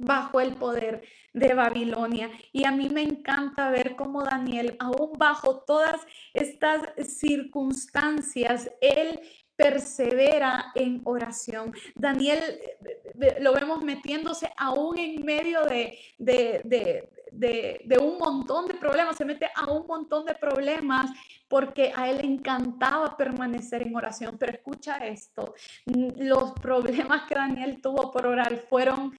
bajo 0.00 0.40
el 0.40 0.54
poder 0.54 1.02
de 1.32 1.54
Babilonia. 1.54 2.30
Y 2.52 2.64
a 2.64 2.72
mí 2.72 2.88
me 2.88 3.02
encanta 3.02 3.70
ver 3.70 3.94
cómo 3.96 4.22
Daniel, 4.22 4.76
aún 4.78 5.12
bajo 5.16 5.60
todas 5.60 6.00
estas 6.34 6.80
circunstancias, 7.06 8.70
él 8.80 9.20
persevera 9.56 10.72
en 10.74 11.02
oración. 11.04 11.74
Daniel 11.94 12.40
lo 13.40 13.52
vemos 13.52 13.82
metiéndose 13.84 14.50
aún 14.56 14.98
en 14.98 15.22
medio 15.22 15.64
de, 15.66 15.98
de, 16.18 17.98
un 18.00 18.16
montón 18.18 18.66
de 18.68 18.74
problemas, 18.74 19.16
se 19.16 19.26
mete 19.26 19.50
a 19.54 19.70
un 19.70 19.86
montón 19.86 20.24
de 20.24 20.34
problemas 20.34 21.10
porque 21.46 21.92
a 21.94 22.08
él 22.08 22.18
le 22.18 22.26
encantaba 22.26 23.16
permanecer 23.18 23.82
en 23.82 23.94
oración. 23.94 24.38
Pero 24.38 24.52
escucha 24.52 24.96
esto, 25.06 25.54
los 25.84 26.52
problemas 26.52 27.28
que 27.28 27.34
Daniel 27.34 27.82
tuvo 27.82 28.10
por 28.10 28.26
orar 28.26 28.56
fueron 28.56 29.12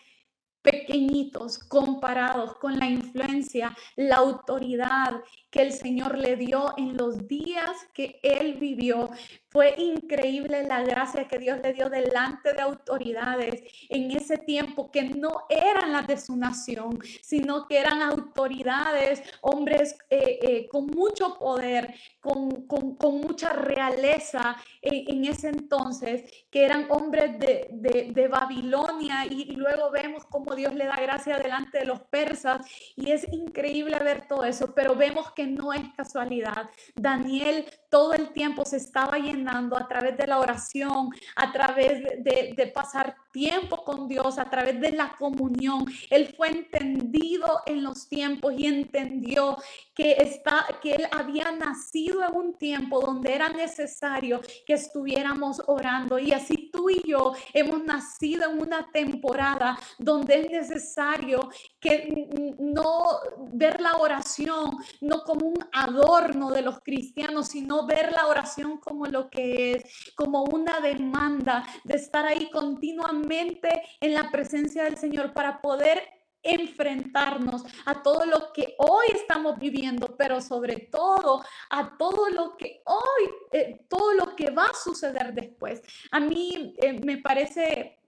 pequeñitos 0.61 1.59
comparados 1.59 2.55
con 2.55 2.77
la 2.77 2.87
influencia, 2.87 3.75
la 3.95 4.17
autoridad 4.17 5.21
que 5.49 5.61
el 5.61 5.73
Señor 5.73 6.17
le 6.17 6.35
dio 6.35 6.73
en 6.77 6.97
los 6.97 7.27
días 7.27 7.71
que 7.93 8.19
él 8.23 8.55
vivió. 8.59 9.09
Fue 9.51 9.75
increíble 9.77 10.63
la 10.63 10.81
gracia 10.81 11.27
que 11.27 11.37
Dios 11.37 11.59
le 11.61 11.73
dio 11.73 11.89
delante 11.89 12.53
de 12.53 12.61
autoridades 12.61 13.61
en 13.89 14.11
ese 14.11 14.37
tiempo 14.37 14.89
que 14.89 15.03
no 15.03 15.45
eran 15.49 15.91
las 15.91 16.07
de 16.07 16.15
su 16.15 16.37
nación, 16.37 16.99
sino 17.21 17.67
que 17.67 17.77
eran 17.77 18.01
autoridades, 18.01 19.21
hombres 19.41 19.97
eh, 20.09 20.39
eh, 20.41 20.67
con 20.69 20.87
mucho 20.87 21.37
poder, 21.37 21.93
con, 22.21 22.65
mucha 23.01 23.51
realeza 23.51 24.55
en, 24.81 25.25
ese 25.25 25.49
entonces, 25.49 26.23
que 26.49 26.63
eran 26.63 26.87
hombres 26.89 27.37
de, 27.37 28.11
de 28.13 28.27
Babilonia 28.29 29.25
y 29.25 29.53
luego 29.55 29.91
vemos 29.91 30.23
cómo 30.27 30.55
Dios 30.55 30.73
le 30.73 30.85
da 30.85 30.95
gracia 30.95 31.37
delante 31.37 31.79
de 31.79 31.85
los 31.85 31.99
persas 32.03 32.65
y 32.95 33.11
es 33.11 33.27
increíble 33.33 33.99
ver 33.99 34.27
todo 34.29 34.45
eso, 34.45 34.73
pero 34.73 34.95
vemos 34.95 35.31
que 35.33 35.45
no 35.45 35.73
es 35.73 35.83
casualidad. 35.97 36.69
Daniel 36.95 37.65
todo 37.91 38.13
el 38.13 38.31
tiempo 38.31 38.63
se 38.63 38.77
estaba 38.77 39.17
llenando 39.17 39.77
a 39.77 39.85
través 39.85 40.17
de 40.17 40.25
la 40.25 40.39
oración, 40.39 41.09
a 41.35 41.51
través 41.51 42.01
de, 42.23 42.71
pasar 42.73 43.17
tiempo 43.33 43.83
con 43.83 44.07
Dios, 44.07 44.39
a 44.39 44.49
través 44.49 44.79
de 44.79 44.91
la 44.91 45.13
comunión. 45.19 45.83
Él 46.09 46.33
fue 46.35 46.49
entendido 46.49 47.61
en 47.65 47.83
los 47.83 48.07
tiempos 48.07 48.53
y 48.57 48.67
entendió 48.67 49.57
que, 49.93 50.13
está, 50.13 50.65
que 50.81 50.93
él 50.93 51.07
había 51.11 51.51
nacido 51.51 52.23
en 52.23 52.33
un 52.33 52.57
tiempo 52.57 53.01
donde 53.01 53.35
era 53.35 53.49
necesario 53.49 54.39
que 54.65 54.73
estuviéramos 54.73 55.61
orando. 55.67 56.17
Y 56.17 56.31
así 56.31 56.69
tú 56.71 56.89
y 56.89 57.01
yo 57.05 57.33
hemos 57.53 57.83
nacido 57.83 58.49
en 58.49 58.61
una 58.61 58.89
temporada 58.91 59.77
donde 59.99 60.39
es 60.39 60.49
necesario 60.49 61.49
que 61.81 62.55
no 62.57 63.19
ver 63.51 63.81
la 63.81 63.97
oración 63.97 64.77
no 65.01 65.23
como 65.23 65.47
un 65.47 65.59
adorno 65.73 66.51
de 66.51 66.61
los 66.61 66.79
cristianos, 66.79 67.49
sino 67.49 67.80
ver 67.85 68.11
la 68.11 68.27
oración 68.27 68.77
como 68.77 69.05
lo 69.05 69.29
que 69.29 69.73
es, 69.73 70.13
como 70.15 70.43
una 70.43 70.79
demanda 70.79 71.65
de 71.83 71.95
estar 71.95 72.25
ahí 72.25 72.49
continuamente 72.49 73.81
en 73.99 74.13
la 74.13 74.29
presencia 74.31 74.83
del 74.83 74.97
Señor 74.97 75.33
para 75.33 75.61
poder 75.61 76.01
enfrentarnos 76.43 77.63
a 77.85 78.01
todo 78.01 78.25
lo 78.25 78.51
que 78.51 78.75
hoy 78.79 79.07
estamos 79.13 79.59
viviendo, 79.59 80.15
pero 80.17 80.41
sobre 80.41 80.87
todo 80.91 81.43
a 81.69 81.97
todo 81.97 82.29
lo 82.29 82.57
que 82.57 82.81
hoy, 82.85 83.29
eh, 83.51 83.85
todo 83.87 84.13
lo 84.13 84.35
que 84.35 84.49
va 84.49 84.65
a 84.65 84.73
suceder 84.73 85.33
después. 85.33 85.81
A 86.11 86.19
mí 86.19 86.75
eh, 86.81 86.93
me 86.93 87.17
parece 87.17 87.99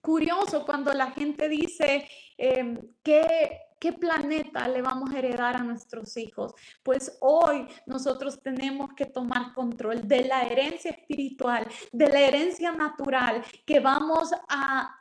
curioso 0.00 0.64
cuando 0.64 0.92
la 0.92 1.10
gente 1.10 1.48
dice 1.48 2.08
em, 2.38 2.78
que 3.02 3.65
¿Qué 3.78 3.92
planeta 3.92 4.66
le 4.68 4.80
vamos 4.80 5.10
a 5.10 5.18
heredar 5.18 5.56
a 5.56 5.62
nuestros 5.62 6.16
hijos? 6.16 6.54
Pues 6.82 7.18
hoy 7.20 7.66
nosotros 7.86 8.42
tenemos 8.42 8.94
que 8.94 9.04
tomar 9.06 9.52
control 9.52 10.08
de 10.08 10.24
la 10.24 10.42
herencia 10.44 10.90
espiritual, 10.92 11.66
de 11.92 12.08
la 12.08 12.20
herencia 12.20 12.72
natural 12.72 13.42
que 13.66 13.80
vamos 13.80 14.30
a 14.48 14.98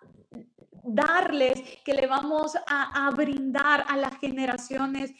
darles, 0.84 1.62
que 1.84 1.94
le 1.94 2.05
vamos 2.05 2.55
a, 2.67 3.08
a 3.08 3.12
brindar 3.12 3.86
a 3.88 3.98
las 3.98 4.17
generaciones 4.17 5.12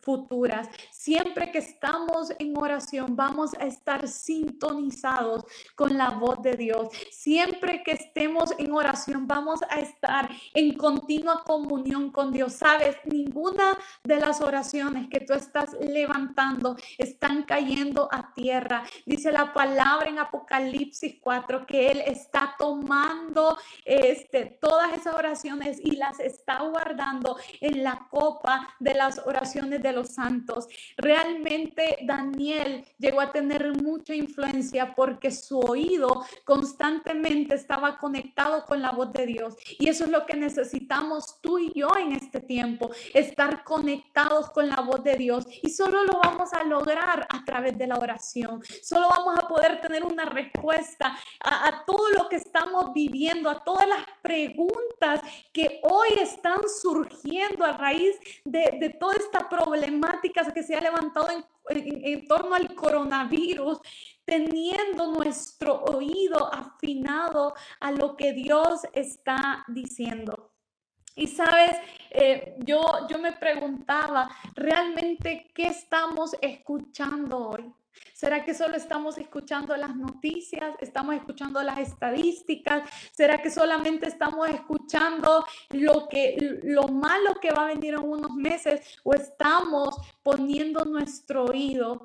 futuras. 0.00 0.68
Siempre 0.90 1.50
que 1.50 1.58
estamos 1.58 2.32
en 2.38 2.56
oración, 2.56 3.16
vamos 3.16 3.54
a 3.54 3.66
estar 3.66 4.08
sintonizados 4.08 5.44
con 5.74 5.96
la 5.96 6.10
voz 6.10 6.42
de 6.42 6.56
Dios. 6.56 6.88
Siempre 7.10 7.82
que 7.82 7.92
estemos 7.92 8.52
en 8.58 8.72
oración, 8.72 9.26
vamos 9.26 9.60
a 9.68 9.80
estar 9.80 10.28
en 10.54 10.76
continua 10.76 11.42
comunión 11.44 12.10
con 12.10 12.32
Dios. 12.32 12.54
Sabes, 12.54 12.96
ninguna 13.04 13.76
de 14.04 14.20
las 14.20 14.40
oraciones 14.40 15.08
que 15.08 15.20
tú 15.20 15.32
estás 15.32 15.76
levantando 15.80 16.76
están 16.98 17.42
cayendo 17.42 18.08
a 18.12 18.32
tierra. 18.34 18.84
Dice 19.04 19.32
la 19.32 19.52
palabra 19.52 20.08
en 20.08 20.18
Apocalipsis 20.18 21.16
4 21.20 21.66
que 21.66 21.90
Él 21.90 22.02
está 22.06 22.54
tomando 22.58 23.58
este, 23.84 24.46
todas 24.60 24.92
esas 24.92 25.14
oraciones 25.14 25.78
y 25.82 25.96
las 25.96 26.20
está 26.20 26.60
guardando 26.62 27.36
en 27.60 27.82
la 27.82 28.06
copa 28.10 28.74
de 28.78 28.94
las 28.94 29.18
oraciones 29.26 29.55
de 29.56 29.92
los 29.92 30.10
santos. 30.10 30.68
Realmente 30.98 31.98
Daniel 32.02 32.84
llegó 32.98 33.22
a 33.22 33.32
tener 33.32 33.72
mucha 33.82 34.14
influencia 34.14 34.94
porque 34.94 35.30
su 35.30 35.58
oído 35.58 36.24
constantemente 36.44 37.54
estaba 37.54 37.98
conectado 37.98 38.66
con 38.66 38.82
la 38.82 38.92
voz 38.92 39.12
de 39.14 39.26
Dios. 39.26 39.56
Y 39.78 39.88
eso 39.88 40.04
es 40.04 40.10
lo 40.10 40.26
que 40.26 40.36
necesitamos 40.36 41.40
tú 41.40 41.58
y 41.58 41.72
yo 41.74 41.88
en 41.98 42.12
este 42.12 42.40
tiempo, 42.40 42.90
estar 43.14 43.64
conectados 43.64 44.50
con 44.50 44.68
la 44.68 44.82
voz 44.82 45.02
de 45.02 45.16
Dios. 45.16 45.46
Y 45.62 45.70
solo 45.70 46.04
lo 46.04 46.20
vamos 46.22 46.52
a 46.52 46.62
lograr 46.64 47.26
a 47.30 47.44
través 47.44 47.78
de 47.78 47.86
la 47.86 47.96
oración. 47.96 48.62
Solo 48.82 49.08
vamos 49.08 49.38
a 49.38 49.48
poder 49.48 49.80
tener 49.80 50.04
una 50.04 50.26
respuesta 50.26 51.16
a, 51.40 51.68
a 51.68 51.84
todo 51.86 52.10
lo 52.10 52.28
que 52.28 52.36
estamos 52.36 52.92
viviendo, 52.92 53.48
a 53.48 53.64
todas 53.64 53.88
las 53.88 54.04
preguntas 54.20 55.20
que 55.52 55.80
hoy 55.82 56.08
están 56.20 56.60
surgiendo 56.82 57.64
a 57.64 57.72
raíz 57.72 58.16
de, 58.44 58.94
toda 58.98 59.14
esta 59.14 59.45
problemática 59.48 60.52
que 60.52 60.62
se 60.62 60.76
ha 60.76 60.80
levantado 60.80 61.28
en, 61.30 61.44
en 61.68 62.26
torno 62.26 62.54
al 62.54 62.74
coronavirus, 62.74 63.80
teniendo 64.24 65.12
nuestro 65.12 65.82
oído 65.84 66.52
afinado 66.52 67.54
a 67.80 67.90
lo 67.92 68.16
que 68.16 68.32
Dios 68.32 68.82
está 68.92 69.64
diciendo. 69.68 70.52
Y 71.14 71.28
sabes, 71.28 71.72
eh, 72.10 72.56
yo, 72.58 73.06
yo 73.08 73.18
me 73.18 73.32
preguntaba, 73.32 74.28
¿realmente 74.54 75.50
qué 75.54 75.68
estamos 75.68 76.36
escuchando 76.42 77.48
hoy? 77.48 77.72
¿Será 78.12 78.44
que 78.44 78.54
solo 78.54 78.76
estamos 78.76 79.18
escuchando 79.18 79.76
las 79.76 79.94
noticias? 79.94 80.74
¿Estamos 80.80 81.14
escuchando 81.14 81.62
las 81.62 81.78
estadísticas? 81.78 82.88
¿Será 83.12 83.42
que 83.42 83.50
solamente 83.50 84.06
estamos 84.06 84.48
escuchando 84.48 85.44
lo 85.70 86.08
que 86.08 86.60
lo 86.62 86.88
malo 86.88 87.34
que 87.40 87.50
va 87.50 87.64
a 87.64 87.74
venir 87.74 87.94
en 87.94 88.04
unos 88.04 88.32
meses 88.32 88.98
o 89.04 89.14
estamos 89.14 89.96
poniendo 90.22 90.84
nuestro 90.84 91.44
oído 91.44 92.02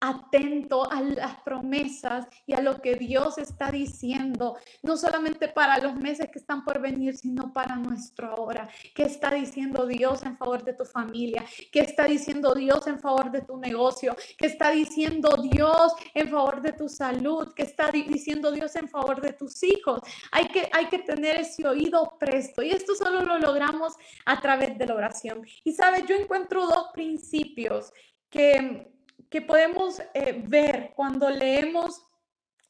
atento 0.00 0.90
a 0.90 1.00
las 1.00 1.40
promesas 1.40 2.26
y 2.46 2.52
a 2.52 2.60
lo 2.60 2.80
que 2.82 2.96
Dios 2.96 3.38
está 3.38 3.70
diciendo, 3.70 4.56
no 4.82 4.96
solamente 4.96 5.48
para 5.48 5.78
los 5.78 5.94
meses 5.96 6.28
que 6.30 6.38
están 6.38 6.64
por 6.64 6.80
venir, 6.80 7.16
sino 7.16 7.52
para 7.52 7.76
nuestro 7.76 8.28
ahora. 8.28 8.68
¿Qué 8.94 9.04
está 9.04 9.30
diciendo 9.30 9.86
Dios 9.86 10.22
en 10.24 10.36
favor 10.36 10.62
de 10.64 10.74
tu 10.74 10.84
familia? 10.84 11.44
¿Qué 11.72 11.80
está 11.80 12.04
diciendo 12.04 12.54
Dios 12.54 12.86
en 12.86 13.00
favor 13.00 13.30
de 13.30 13.40
tu 13.40 13.56
negocio? 13.56 14.14
¿Qué 14.36 14.46
está 14.46 14.70
diciendo 14.70 15.36
Dios 15.50 15.92
en 16.14 16.28
favor 16.28 16.60
de 16.60 16.72
tu 16.72 16.88
salud? 16.88 17.52
¿Qué 17.54 17.62
está 17.62 17.90
diciendo 17.90 18.52
Dios 18.52 18.76
en 18.76 18.88
favor 18.88 19.20
de 19.20 19.32
tus 19.32 19.62
hijos? 19.62 20.00
Hay 20.30 20.48
que, 20.48 20.68
hay 20.72 20.86
que 20.86 20.98
tener 20.98 21.40
ese 21.40 21.66
oído 21.66 22.16
presto 22.18 22.62
y 22.62 22.70
esto 22.70 22.94
solo 22.94 23.22
lo 23.22 23.38
logramos 23.38 23.94
a 24.26 24.40
través 24.40 24.76
de 24.76 24.86
la 24.86 24.94
oración. 24.94 25.46
Y 25.64 25.72
sabes, 25.72 26.04
yo 26.06 26.14
encuentro 26.16 26.66
dos 26.66 26.88
principios 26.92 27.92
que 28.28 28.95
que 29.30 29.42
podemos 29.42 30.00
eh, 30.14 30.42
ver 30.46 30.92
cuando 30.94 31.30
leemos 31.30 32.02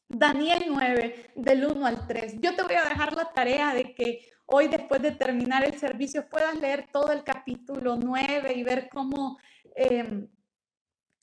Daniel 0.07 0.65
9 0.67 1.31
del 1.35 1.65
1 1.65 1.85
al 1.85 2.07
3. 2.07 2.39
Yo 2.41 2.55
te 2.55 2.63
voy 2.63 2.75
a 2.75 2.85
dejar 2.85 3.13
la 3.13 3.31
tarea 3.33 3.73
de 3.73 3.93
que 3.93 4.29
hoy 4.45 4.67
después 4.67 5.01
de 5.01 5.11
terminar 5.11 5.65
el 5.65 5.77
servicio 5.77 6.27
puedas 6.29 6.55
leer 6.59 6.87
todo 6.91 7.11
el 7.11 7.23
capítulo 7.23 7.97
9 7.97 8.53
y 8.53 8.63
ver 8.63 8.89
cómo, 8.89 9.37
em, 9.75 10.27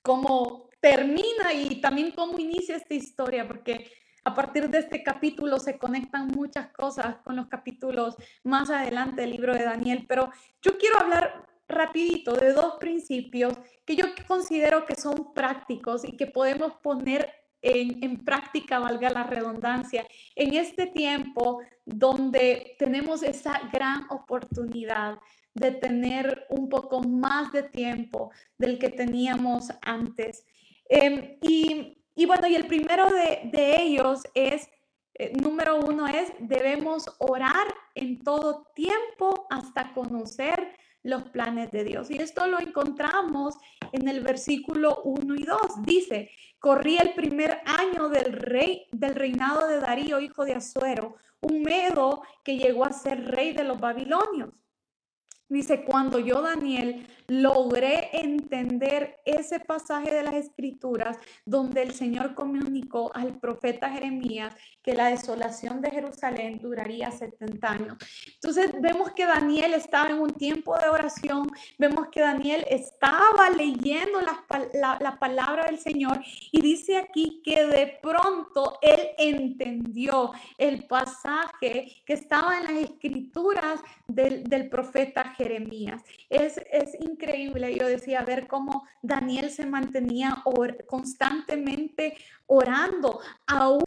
cómo 0.03 0.69
termina 0.81 1.53
y 1.55 1.81
también 1.81 2.11
cómo 2.11 2.39
inicia 2.39 2.77
esta 2.77 2.95
historia, 2.95 3.49
porque 3.49 3.91
a 4.25 4.35
partir 4.35 4.69
de 4.69 4.79
este 4.79 5.03
capítulo 5.03 5.59
se 5.59 5.79
conectan 5.79 6.29
muchas 6.29 6.69
cosas 6.73 7.17
con 7.25 7.37
los 7.37 7.47
capítulos 7.49 8.17
más 8.43 8.69
adelante 8.71 9.23
del 9.23 9.31
libro 9.31 9.55
de 9.55 9.65
Daniel, 9.65 10.05
pero 10.07 10.31
yo 10.61 10.77
quiero 10.77 10.99
hablar 11.01 11.47
rapidito 11.69 12.35
de 12.35 12.53
dos 12.53 12.75
principios 12.79 13.55
que 13.85 13.97
yo 13.97 14.07
considero 14.27 14.85
que 14.87 14.95
son 14.95 15.33
prácticos 15.35 16.05
y 16.05 16.17
que 16.17 16.27
podemos 16.27 16.75
poner 16.83 17.31
en, 17.63 18.05
en, 18.05 18.25
práctica, 18.25 18.79
valga 18.79 19.09
la 19.09 19.25
redundancia, 19.25 20.07
en 20.37 20.55
este 20.55 20.87
tiempo 20.87 21.63
donde 21.87 22.77
tenemos 22.79 23.23
esa 23.23 23.59
gran 23.73 24.07
oportunidad 24.11 25.19
de 25.55 25.71
tener 25.71 26.47
un 26.51 26.69
poco 26.69 27.01
más 27.01 27.53
de 27.53 27.63
tiempo 27.63 28.31
del 28.59 28.79
que 28.79 28.91
teníamos 28.91 29.69
antes. 29.81 30.45
Em, 30.89 31.39
y, 31.41 32.05
y, 32.15 32.27
bueno, 32.27 32.47
y 32.49 32.55
el 32.55 32.67
primero 32.67 33.07
de, 33.11 33.49
de 33.51 33.81
ellos 33.81 34.23
es, 34.35 34.69
eh, 35.15 35.33
número 35.41 35.81
uno 35.81 36.07
es, 36.07 36.33
debemos 36.41 37.07
orar 37.19 37.67
en 37.95 38.23
todo 38.23 38.67
tiempo 38.75 39.47
hasta 39.49 39.95
conocer 39.95 40.77
los 41.05 41.23
planes 41.25 41.71
de 41.71 41.85
Dios. 41.85 42.11
Y 42.11 42.17
esto 42.17 42.47
lo 42.49 42.59
encontramos 42.59 43.57
en 43.93 44.09
el 44.09 44.23
versículo 44.23 45.03
1 45.05 45.35
y 45.37 45.45
2. 45.45 45.61
Dice, 45.85 46.31
corría 46.59 47.03
el 47.03 47.15
primer 47.15 47.61
año 47.67 48.09
del 48.09 48.33
rey 48.33 48.87
del 48.91 49.15
reinado 49.15 49.69
de 49.69 49.79
Darío, 49.79 50.19
hijo 50.19 50.45
de 50.45 50.55
Azuero, 50.55 51.17
un 51.41 51.63
medo 51.63 52.23
que 52.43 52.57
llegó 52.57 52.85
a 52.85 52.93
ser 52.93 53.25
rey 53.27 53.53
de 53.53 53.65
los 53.65 53.79
babilonios. 53.79 54.51
Dice, 55.47 55.85
cuando 55.85 56.19
yo, 56.19 56.41
Daniel, 56.41 57.07
logré 57.27 58.11
entender 58.13 59.19
ese 59.25 59.61
pasaje 59.61 60.13
de 60.15 60.23
las 60.23 60.35
escrituras 60.35 61.17
donde 61.45 61.83
el 61.83 61.93
Señor 61.93 62.35
comunicó 62.35 63.15
al 63.15 63.39
profeta 63.39 63.91
Jeremías 63.91 64.55
que 64.83 64.95
la 64.95 65.09
desolación 65.09 65.81
de 65.81 65.91
Jerusalén 65.91 66.59
duraría 66.59 67.11
70 67.11 67.71
años. 67.71 67.97
Entonces 68.35 68.71
vemos 68.81 69.13
que 69.13 69.25
Daniel 69.25 69.73
estaba 69.75 70.11
en 70.11 70.21
un 70.21 70.31
tiempo 70.31 70.77
de 70.79 70.89
oración, 70.89 71.51
vemos 71.79 72.09
que 72.09 72.21
Daniel 72.21 72.65
estaba 72.69 73.51
leyendo 73.51 74.21
la, 74.21 74.99
la, 75.01 75.19
palabra 75.19 75.67
del 75.67 75.79
Señor 75.79 76.21
y 76.53 76.61
dice 76.61 76.99
aquí 76.99 77.41
que 77.45 77.67
de 77.67 77.99
pronto 78.03 78.79
él 78.83 79.01
entendió 79.17 80.33
el 80.59 80.87
pasaje 80.87 82.03
que 82.05 82.13
estaba 82.13 82.59
en 82.59 82.65
las 82.65 82.91
escrituras 82.91 83.81
del, 84.07 84.45
del 84.45 84.69
profeta 84.69 85.25
Jeremías. 85.37 86.03
Es, 86.29 86.59
es 86.71 86.95
yo 87.17 87.87
decía, 87.87 88.23
ver 88.23 88.47
cómo 88.47 88.87
Daniel 89.03 89.51
se 89.51 89.67
mantenía 89.67 90.43
constantemente 90.87 92.17
orando, 92.47 93.21
aún 93.47 93.83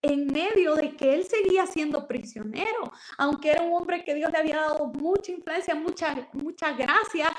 en 0.00 0.26
medio 0.26 0.76
de 0.76 0.94
que 0.96 1.14
él 1.14 1.24
seguía 1.24 1.66
siendo 1.66 2.06
prisionero, 2.06 2.92
aunque 3.16 3.50
era 3.50 3.62
un 3.62 3.72
hombre 3.72 4.04
que 4.04 4.14
Dios 4.14 4.30
le 4.30 4.38
había 4.38 4.56
dado 4.56 4.86
mucha 4.86 5.32
influencia, 5.32 5.74
mucha, 5.74 6.28
mucha 6.32 6.72
gracia. 6.72 7.34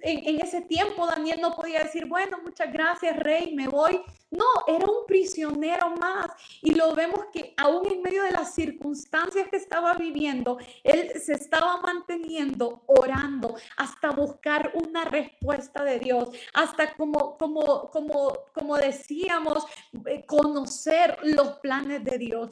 en, 0.00 0.40
ese 0.40 0.62
tiempo 0.62 1.06
Daniel 1.06 1.40
no 1.40 1.54
podía 1.54 1.84
decir, 1.84 2.06
bueno, 2.06 2.38
muchas 2.42 2.72
gracias, 2.72 3.16
rey, 3.16 3.54
me 3.54 3.68
voy. 3.68 4.00
No, 4.30 4.44
era 4.68 4.86
un 4.86 5.06
prisionero 5.06 5.90
más. 5.90 6.30
Y 6.62 6.74
lo 6.74 6.94
vemos 6.94 7.26
que 7.32 7.52
aún 7.56 7.86
en 7.90 8.02
medio 8.02 8.22
de 8.22 8.30
las 8.30 8.54
circunstancias 8.54 9.48
que 9.48 9.56
estaba 9.56 9.94
viviendo, 9.94 10.58
él 10.84 11.10
se 11.20 11.32
estaba 11.32 11.80
manteniendo 11.80 12.82
orando 12.86 13.56
hasta 13.76 14.10
buscar 14.10 14.72
una 14.74 15.04
respuesta 15.04 15.82
de 15.84 15.98
Dios, 15.98 16.28
hasta 16.54 16.94
como, 16.94 17.36
como, 17.36 17.90
como, 17.90 18.38
como 18.54 18.76
decíamos, 18.76 19.64
eh, 20.06 20.24
conocer 20.26 21.18
los 21.22 21.58
planes 21.58 22.04
de 22.04 22.18
Dios. 22.18 22.50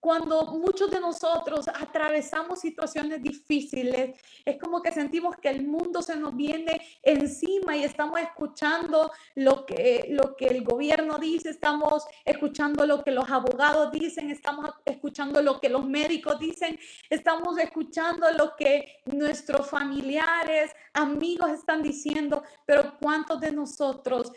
Cuando 0.00 0.46
muchos 0.46 0.90
de 0.90 0.98
nosotros 0.98 1.68
atravesamos 1.68 2.60
situaciones 2.60 3.22
difíciles, 3.22 4.18
es 4.46 4.58
como 4.58 4.80
que 4.80 4.92
sentimos 4.92 5.36
que 5.36 5.50
el 5.50 5.66
mundo 5.66 6.00
se 6.00 6.16
nos 6.16 6.34
viene 6.34 6.80
encima 7.02 7.76
y 7.76 7.84
estamos 7.84 8.18
escuchando 8.18 9.12
lo 9.34 9.66
que, 9.66 10.06
lo 10.08 10.36
que 10.36 10.46
el 10.46 10.64
gobierno 10.64 11.18
dice, 11.18 11.50
estamos 11.50 12.06
escuchando 12.24 12.86
lo 12.86 13.04
que 13.04 13.10
los 13.10 13.30
abogados 13.30 13.92
dicen, 13.92 14.30
estamos 14.30 14.70
escuchando 14.86 15.42
lo 15.42 15.60
que 15.60 15.68
los 15.68 15.86
médicos 15.86 16.38
dicen, 16.38 16.78
estamos 17.10 17.58
escuchando 17.58 18.26
lo 18.32 18.56
que 18.56 19.02
nuestros 19.04 19.68
familiares, 19.68 20.72
amigos 20.94 21.50
están 21.50 21.82
diciendo, 21.82 22.42
pero 22.64 22.96
¿cuántos 22.98 23.40
de 23.40 23.52
nosotros 23.52 24.32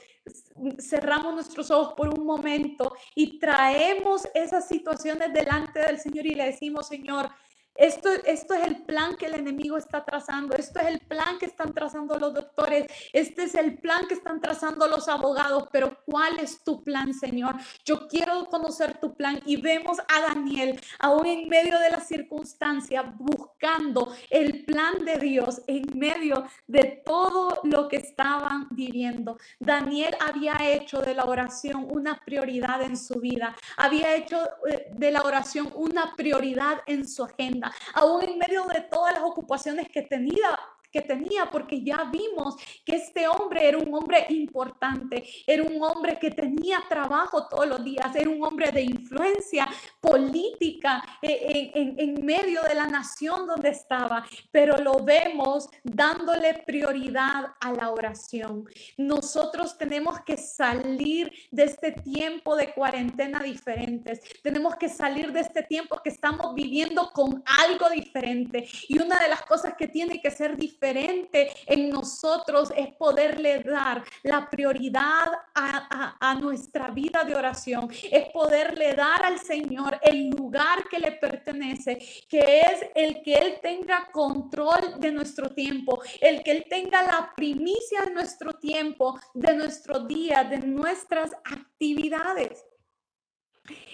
cerramos 0.80 1.34
nuestros 1.34 1.70
ojos 1.72 1.94
por 1.96 2.08
un 2.08 2.26
momento 2.26 2.96
y 3.16 3.40
traemos 3.40 4.28
esas 4.34 4.68
situaciones 4.68 5.34
delante 5.34 5.80
del 5.80 6.00
Señor 6.00 6.26
y 6.26 6.36
le 6.36 6.46
decimos, 6.46 6.88
Señor, 6.88 7.30
esto, 7.76 8.10
esto 8.26 8.54
es 8.54 8.68
el 8.68 8.84
plan 8.84 9.16
que 9.16 9.26
el 9.26 9.34
enemigo 9.34 9.78
está 9.78 10.06
trazando, 10.06 10.56
esto 10.56 10.80
es 10.80 10.88
el 10.88 11.00
plan 11.00 11.40
que 11.40 11.48
están 11.48 11.74
trazando 11.74 12.20
los 12.20 12.34
doctores, 12.34 12.86
este 13.14 13.44
es 13.44 13.56
el 13.56 13.80
plan 13.80 14.06
que 14.08 14.14
están 14.14 14.40
trazando 14.42 14.88
los 14.88 15.08
abogados, 15.08 15.68
pero 15.72 15.98
¿cuál 16.06 16.40
es 16.40 16.64
tu 16.64 16.84
plan, 16.84 17.14
Señor? 17.14 17.56
Yo 17.84 18.08
quiero 18.08 18.46
conocer 18.46 19.00
tu 19.00 19.16
plan 19.16 19.42
y 19.46 19.60
vemos 19.60 19.98
a 20.00 20.34
Daniel 20.34 20.80
aún 21.00 21.26
en 21.26 21.50
medio 21.50 21.80
de 21.80 21.90
la 21.90 22.00
circunstancia 22.00 23.02
buscando 23.02 24.14
el 24.30 24.66
plan 24.66 25.04
de 25.04 25.18
Dios 25.18 25.62
en 25.68 25.98
medio 25.98 26.46
de 26.68 27.02
todo 27.04 27.60
lo 27.64 27.88
que 27.88 27.98
estaban 27.98 28.68
viviendo. 28.72 29.38
Daniel 29.60 30.16
había 30.20 30.56
hecho 30.62 31.02
de 31.02 31.16
la 31.16 31.26
oración 31.26 31.88
una 31.90 32.22
prioridad 32.24 32.84
en 32.84 32.98
su 32.98 33.20
vida, 33.20 33.56
había 33.78 34.16
hecho 34.16 34.38
eh, 34.70 34.92
de 34.94 35.12
la 35.12 35.24
oración 35.24 35.72
una 35.76 36.16
prioridad 36.16 36.82
en 36.86 37.08
su 37.08 37.24
agenda 37.24 37.63
aún 37.94 38.24
en 38.24 38.38
medio 38.38 38.66
de 38.66 38.82
todas 38.82 39.14
las 39.14 39.24
ocupaciones 39.24 39.88
que 39.90 40.02
tenía, 40.02 40.60
que 40.94 41.02
tenía, 41.02 41.50
porque 41.50 41.82
ya 41.82 42.04
vimos 42.12 42.56
que 42.86 42.98
este 42.98 43.28
hombre 43.28 43.68
era 43.68 43.80
un 43.80 43.92
hombre 43.96 44.28
importante, 44.30 45.24
era 45.48 45.64
un 45.64 45.82
hombre 45.82 46.20
que 46.20 46.30
tenía 46.30 46.84
trabajo 46.88 47.48
todos 47.48 47.68
los 47.68 47.84
días, 47.84 48.16
era 48.16 48.30
un 48.30 48.44
hombre 48.44 48.72
de 48.72 48.84
influencia 48.84 49.68
política 50.00 51.04
eh, 51.22 51.72
en, 51.74 51.96
en 51.98 52.24
medio 52.24 52.62
de 52.62 52.76
la 52.76 52.86
nación 52.86 53.48
donde 53.48 53.70
estaba, 53.70 54.24
pero 54.52 54.78
lo 54.78 55.04
vemos 55.04 55.68
dándole 55.84 56.62
prioridad 56.66 57.56
a 57.60 57.72
la 57.72 57.90
oración. 57.90 58.66
Nosotros 58.98 59.78
tenemos 59.80 60.20
que 60.22 60.38
salir 60.38 61.34
de 61.50 61.64
este 61.64 61.92
tiempo 61.92 62.56
de 62.56 62.72
cuarentena 62.72 63.40
diferentes, 63.40 64.20
tenemos 64.44 64.76
que 64.76 64.90
salir 64.90 65.32
de 65.32 65.40
este 65.40 65.64
tiempo 65.64 66.00
que 66.04 66.12
estamos 66.12 66.54
viviendo 66.54 67.10
con 67.12 67.44
algo 67.66 67.90
diferente. 67.90 68.68
Y 68.88 69.02
una 69.02 69.18
de 69.18 69.30
las 69.30 69.42
cosas 69.42 69.74
que 69.76 69.88
tiene 69.88 70.22
que 70.22 70.30
ser 70.30 70.56
diferente 70.56 70.83
en 70.84 71.90
nosotros 71.90 72.72
es 72.76 72.94
poderle 72.96 73.60
dar 73.60 74.04
la 74.24 74.50
prioridad 74.50 75.32
a, 75.56 76.36
nuestra 76.40 76.90
vida 76.90 77.24
de 77.24 77.36
oración, 77.36 77.90
es 78.12 78.30
poderle 78.32 78.94
dar 78.94 79.24
al 79.24 79.40
Señor 79.40 80.00
el 80.02 80.30
lugar 80.30 80.88
que 80.90 81.00
le 81.00 81.12
pertenece, 81.14 81.98
que 82.28 82.62
es 82.62 82.86
el 82.96 83.22
que 83.22 83.36
Él 83.36 83.60
tenga 83.62 84.10
control 84.12 85.00
de 85.00 85.12
nuestro 85.12 85.50
tiempo, 85.54 86.02
el 86.20 86.44
que 86.44 86.52
Él 86.52 86.66
tenga 86.70 87.04
la 87.04 87.34
primicia 87.36 88.02
de 88.02 88.12
nuestro 88.12 88.54
tiempo, 88.54 89.20
de 89.34 89.56
nuestro 89.56 90.00
día, 90.00 90.44
de 90.44 90.60
nuestras 90.60 91.32
actividades. 91.46 92.66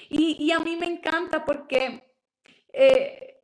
Y, 0.10 0.44
y 0.44 0.52
a 0.52 0.60
mí 0.60 0.76
me 0.76 0.88
encanta 0.88 1.46
porque 1.46 2.10
eh, 2.74 3.42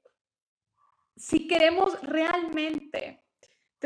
si 1.16 1.48
queremos 1.48 2.00
realmente 2.02 3.25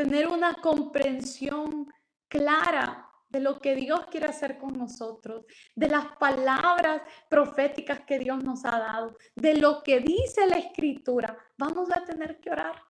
tener 0.00 0.28
una 0.28 0.54
comprensión 0.54 1.86
clara 2.26 3.06
de 3.28 3.38
lo 3.38 3.60
que 3.60 3.74
Dios 3.74 4.06
quiere 4.10 4.28
hacer 4.28 4.56
con 4.56 4.78
nosotros, 4.78 5.44
de 5.76 5.88
las 5.88 6.06
palabras 6.16 7.02
proféticas 7.28 8.00
que 8.00 8.18
Dios 8.18 8.42
nos 8.42 8.64
ha 8.64 8.78
dado, 8.78 9.14
de 9.36 9.56
lo 9.56 9.82
que 9.82 10.00
dice 10.00 10.46
la 10.46 10.56
escritura, 10.56 11.36
vamos 11.58 11.90
a 11.94 12.02
tener 12.02 12.40
que 12.40 12.50
orar. 12.50 12.82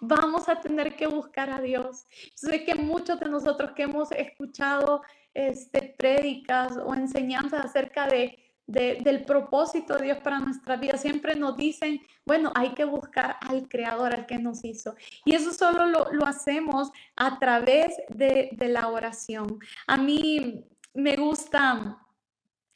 Vamos 0.00 0.48
a 0.48 0.60
tener 0.60 0.94
que 0.94 1.08
buscar 1.08 1.50
a 1.50 1.60
Dios. 1.60 2.06
Sé 2.36 2.64
que 2.64 2.76
muchos 2.76 3.18
de 3.18 3.28
nosotros 3.28 3.72
que 3.72 3.82
hemos 3.82 4.12
escuchado 4.12 5.02
este, 5.34 5.96
prédicas 5.98 6.76
o 6.76 6.94
enseñanzas 6.94 7.64
acerca 7.64 8.06
de 8.06 8.38
del 8.68 9.24
propósito 9.24 9.96
de 9.96 10.04
Dios 10.04 10.18
para 10.18 10.38
nuestra 10.38 10.76
vida. 10.76 10.98
Siempre 10.98 11.34
nos 11.34 11.56
dicen, 11.56 12.00
bueno, 12.26 12.52
hay 12.54 12.74
que 12.74 12.84
buscar 12.84 13.38
al 13.40 13.66
Creador, 13.66 14.12
al 14.14 14.26
que 14.26 14.38
nos 14.38 14.62
hizo. 14.62 14.94
Y 15.24 15.34
eso 15.34 15.52
solo 15.52 15.86
lo, 15.86 16.12
lo 16.12 16.26
hacemos 16.26 16.90
a 17.16 17.38
través 17.38 17.96
de, 18.10 18.50
de 18.52 18.68
la 18.68 18.88
oración. 18.88 19.58
A 19.86 19.96
mí 19.96 20.64
me 20.92 21.16
gusta 21.16 21.98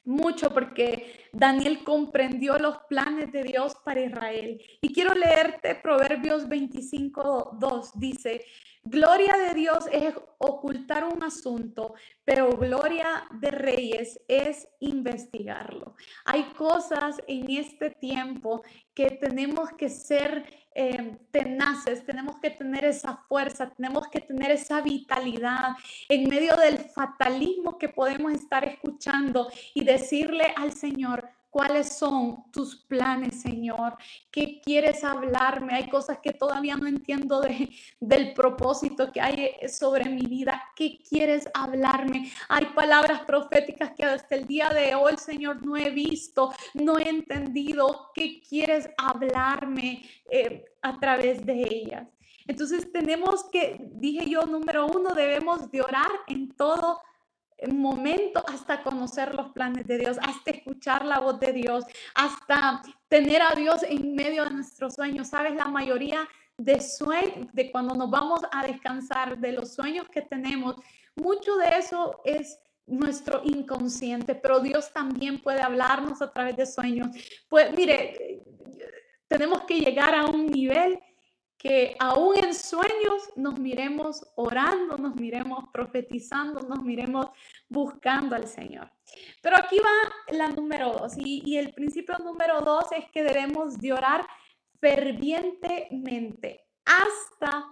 mucho 0.05 0.53
porque 0.53 1.29
Daniel 1.33 1.85
comprendió 1.85 2.59
los 2.59 2.79
planes 2.89 3.31
de 3.31 3.45
Dios 3.45 3.75
para 3.85 4.01
Israel. 4.01 4.61
Y 4.81 4.93
quiero 4.93 5.15
leerte 5.15 5.75
Proverbios 5.75 6.49
25, 6.49 7.57
2. 7.61 7.91
Dice, 8.01 8.45
Gloria 8.85 9.35
de 9.37 9.55
Dios 9.55 9.85
es 9.93 10.13
ocultar 10.39 11.05
un 11.05 11.23
asunto, 11.23 11.95
pero 12.25 12.51
gloria 12.51 13.29
de 13.31 13.53
reyes 13.53 14.21
es 14.27 14.69
investigarlo. 14.81 15.95
Hay 16.25 16.53
cosas 16.55 17.23
en 17.29 17.49
este 17.49 17.91
tiempo 17.91 18.63
que 18.93 19.13
tenemos 19.13 19.71
que 19.75 19.89
ser 19.89 20.45
eh, 20.75 21.17
tenaces, 21.31 22.05
tenemos 22.05 22.41
que 22.41 22.51
tener 22.51 22.85
esa 22.85 23.19
fuerza, 23.29 23.71
tenemos 23.71 24.09
que 24.09 24.21
tener 24.21 24.51
esa 24.51 24.81
vitalidad 24.81 25.77
en 26.09 26.29
medio 26.29 26.57
del 26.57 26.79
fatalismo 26.79 27.79
que 27.79 27.89
podemos 27.89 28.33
estar 28.33 28.65
escuchando 28.65 29.49
y 29.75 29.85
decirle 29.85 30.53
al 30.57 30.73
Señor, 30.73 31.29
¿Cuáles 31.53 31.99
son 31.99 32.51
tus 32.51 32.77
planes, 32.77 33.43
Señor? 33.43 33.99
¿Qué 34.31 34.63
quieres 34.65 35.05
hablarme? 35.05 35.75
Hay 35.75 35.91
cosas 35.91 36.17
que 36.23 36.33
todavía 36.33 36.77
no 36.77 36.87
entiendo 36.87 37.43
de, 37.43 37.69
del 38.01 38.33
propósito 38.33 39.13
que 39.13 39.21
hay 39.21 39.51
sobre 39.69 40.09
mi 40.09 40.23
vida. 40.23 40.63
¿Qué 40.75 40.99
quieres 41.07 41.47
hablarme? 41.53 42.33
Hay 42.49 42.65
palabras 42.75 43.21
proféticas 43.27 43.93
que 43.93 44.03
hasta 44.03 44.35
el 44.35 44.47
día 44.47 44.71
de 44.71 44.95
hoy, 44.95 45.19
Señor, 45.19 45.63
no 45.63 45.77
he 45.77 45.91
visto, 45.91 46.55
no 46.73 46.99
he 46.99 47.11
entendido. 47.11 48.13
¿Qué 48.15 48.41
quieres 48.41 48.89
hablarme 48.97 50.09
eh, 50.31 50.65
a 50.81 50.99
través 50.99 51.45
de 51.45 51.69
ellas? 51.69 52.09
Entonces 52.47 52.91
tenemos 52.91 53.45
que, 53.53 53.91
dije 53.93 54.25
yo, 54.27 54.47
número 54.47 54.87
uno, 54.87 55.13
debemos 55.13 55.71
de 55.71 55.83
orar 55.83 56.11
en 56.29 56.49
todo 56.55 56.99
momento 57.69 58.43
hasta 58.47 58.83
conocer 58.83 59.35
los 59.35 59.53
planes 59.53 59.87
de 59.87 59.99
Dios, 59.99 60.19
hasta 60.23 60.51
escuchar 60.51 61.05
la 61.05 61.21
voz 61.21 61.39
de 61.41 61.53
Dios, 61.53 61.85
hasta 62.15 62.83
tener 63.09 63.43
a 63.43 63.55
Dios 63.55 63.83
en 63.83 64.15
medio 64.15 64.45
de 64.45 64.51
nuestros 64.51 64.95
sueños. 64.95 65.29
Sabes, 65.29 65.55
la 65.55 65.67
mayoría 65.67 66.29
de 66.59 66.81
sueños, 66.81 67.49
de 67.53 67.71
cuando 67.71 67.95
nos 67.95 68.11
vamos 68.11 68.41
a 68.51 68.67
descansar, 68.67 69.39
de 69.39 69.53
los 69.53 69.75
sueños 69.75 70.09
que 70.09 70.23
tenemos, 70.23 70.77
mucho 71.15 71.57
de 71.57 71.69
eso 71.79 72.21
es 72.25 72.59
nuestro 72.87 73.43
inconsciente, 73.45 74.35
pero 74.35 74.61
Dios 74.61 74.93
también 74.93 75.41
puede 75.41 75.63
hablarnos 75.63 76.21
a 76.23 76.33
través 76.33 76.57
de 76.57 76.67
sueños. 76.67 77.09
Pues 77.49 77.73
mire, 77.77 78.43
tenemos 79.29 79.63
que 79.65 79.81
llegar 79.81 80.15
a 80.15 80.27
un 80.27 80.47
nivel 80.47 81.01
que 81.63 81.95
aún 82.01 82.37
en 82.37 82.55
sueños 82.55 83.31
nos 83.37 83.57
miremos 83.57 84.27
orando, 84.35 84.99
nos 84.99 85.15
miremos 85.15 85.67
profetizando, 85.73 86.61
nos 86.63 86.83
miremos 86.83 87.29
buscando 87.69 88.35
al 88.35 88.49
Señor. 88.49 88.91
Pero 89.41 89.57
aquí 89.57 89.77
va 89.79 90.37
la 90.37 90.49
número 90.49 90.91
dos 90.91 91.13
y, 91.17 91.57
el 91.57 91.73
principio 91.73 92.19
número 92.19 92.63
dos 92.63 92.91
es 92.91 93.09
que 93.13 93.23
debemos 93.23 93.79
de 93.79 93.93
orar 93.93 94.27
fervientemente 94.81 96.65
hasta 96.85 97.69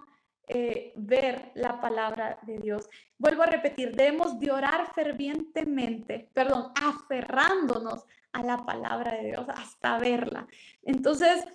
eh, 0.47 0.93
ver 0.95 1.51
la 1.55 1.81
palabra 1.81 2.39
de 2.43 2.59
Dios. 2.59 2.89
Vuelvo 3.17 3.43
a 3.43 3.47
repetir, 3.47 3.93
debemos 3.93 4.39
de 4.39 4.51
orar 4.51 4.93
fervientemente, 4.95 6.29
perdón, 6.33 6.71
aferrándonos 6.81 8.05
a 8.31 8.41
la 8.41 8.65
palabra 8.65 9.15
de 9.15 9.25
Dios 9.25 9.45
hasta 9.49 9.97
verla. 9.97 10.47
Entonces, 10.83 11.45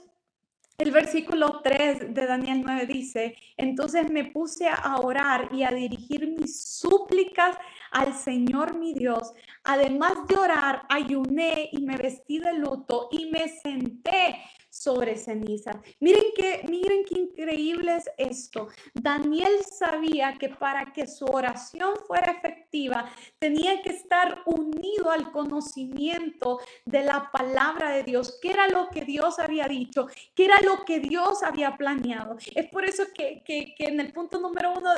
el 0.78 0.90
versículo 0.90 1.60
3 1.62 2.14
de 2.14 2.26
Daniel 2.26 2.62
9 2.64 2.86
dice, 2.86 3.36
entonces 3.56 4.10
me 4.10 4.24
puse 4.24 4.68
a 4.68 4.98
orar 5.00 5.48
y 5.52 5.62
a 5.62 5.70
dirigir 5.70 6.28
mis 6.28 6.60
súplicas 6.60 7.56
al 7.90 8.14
Señor 8.14 8.76
mi 8.76 8.92
Dios. 8.92 9.32
Además 9.64 10.14
de 10.28 10.36
orar, 10.36 10.82
ayuné 10.88 11.70
y 11.72 11.80
me 11.80 11.96
vestí 11.96 12.38
de 12.38 12.52
luto 12.54 13.08
y 13.10 13.30
me 13.30 13.48
senté 13.48 14.36
sobre 14.82 15.16
ceniza. 15.16 15.80
Miren 16.00 16.24
qué, 16.36 16.64
miren 16.68 17.04
qué 17.04 17.18
increíble 17.18 17.96
es 17.96 18.10
esto. 18.18 18.68
Daniel 18.94 19.64
sabía 19.64 20.36
que 20.38 20.48
para 20.48 20.92
que 20.92 21.06
su 21.06 21.24
oración 21.24 21.94
fuera 22.06 22.32
efectiva, 22.32 23.10
tenía 23.38 23.82
que 23.82 23.90
estar 23.90 24.42
unido 24.46 25.10
al 25.10 25.30
conocimiento 25.32 26.60
de 26.84 27.02
la 27.02 27.30
palabra 27.32 27.90
de 27.90 28.02
Dios, 28.02 28.38
que 28.40 28.50
era 28.50 28.68
lo 28.68 28.88
que 28.90 29.02
Dios 29.02 29.38
había 29.38 29.66
dicho, 29.66 30.06
que 30.34 30.44
era 30.44 30.60
lo 30.60 30.84
que 30.84 31.00
Dios 31.00 31.42
había 31.42 31.76
planeado. 31.76 32.36
Es 32.54 32.68
por 32.68 32.84
eso 32.84 33.04
que, 33.14 33.42
que, 33.44 33.74
que 33.76 33.84
en 33.86 34.00
el 34.00 34.12
punto 34.12 34.40
número 34.40 34.74
uno 34.76 34.90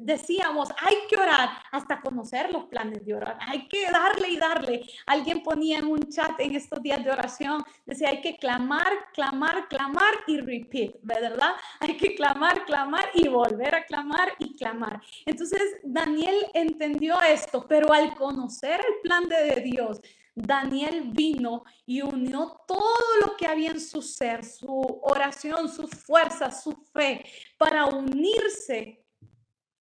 decíamos, 0.00 0.68
hay 0.78 0.96
que 1.08 1.16
orar 1.16 1.48
hasta 1.72 2.00
conocer 2.00 2.52
los 2.52 2.64
planes 2.66 3.04
de 3.04 3.14
orar, 3.14 3.38
hay 3.40 3.68
que 3.68 3.90
darle 3.90 4.28
y 4.28 4.36
darle. 4.36 4.82
Alguien 5.06 5.42
ponía 5.42 5.78
en 5.78 5.86
un 5.86 6.00
chat 6.10 6.38
en 6.38 6.54
estos 6.54 6.82
días 6.82 7.02
de 7.04 7.10
oración, 7.10 7.64
decía, 7.86 8.10
hay 8.10 8.20
que 8.20 8.36
clamar, 8.36 8.92
clamar, 9.14 9.68
clamar 9.68 10.14
y 10.26 10.38
repeat, 10.38 10.96
¿verdad? 11.02 11.52
Hay 11.80 11.96
que 11.96 12.14
clamar, 12.14 12.64
clamar 12.66 13.06
y 13.14 13.28
volver 13.28 13.74
a 13.74 13.84
clamar 13.86 14.34
y 14.38 14.54
clamar. 14.56 15.00
Entonces 15.24 15.62
Daniel 15.82 16.36
entendió 16.52 17.18
esto, 17.22 17.64
pero 17.66 17.92
al 17.92 18.14
conocer 18.14 18.80
el 18.80 19.00
plan 19.02 19.28
de 19.28 19.60
Dios, 19.62 20.00
Daniel 20.34 21.12
vino 21.12 21.62
y 21.86 22.02
unió 22.02 22.60
todo 22.66 23.16
lo 23.24 23.36
que 23.36 23.46
había 23.46 23.70
en 23.70 23.80
su 23.80 24.02
ser, 24.02 24.44
su 24.44 25.00
oración, 25.02 25.68
su 25.68 25.86
fuerza, 25.86 26.50
su 26.50 26.72
fe, 26.92 27.24
para 27.56 27.86
unirse 27.86 29.00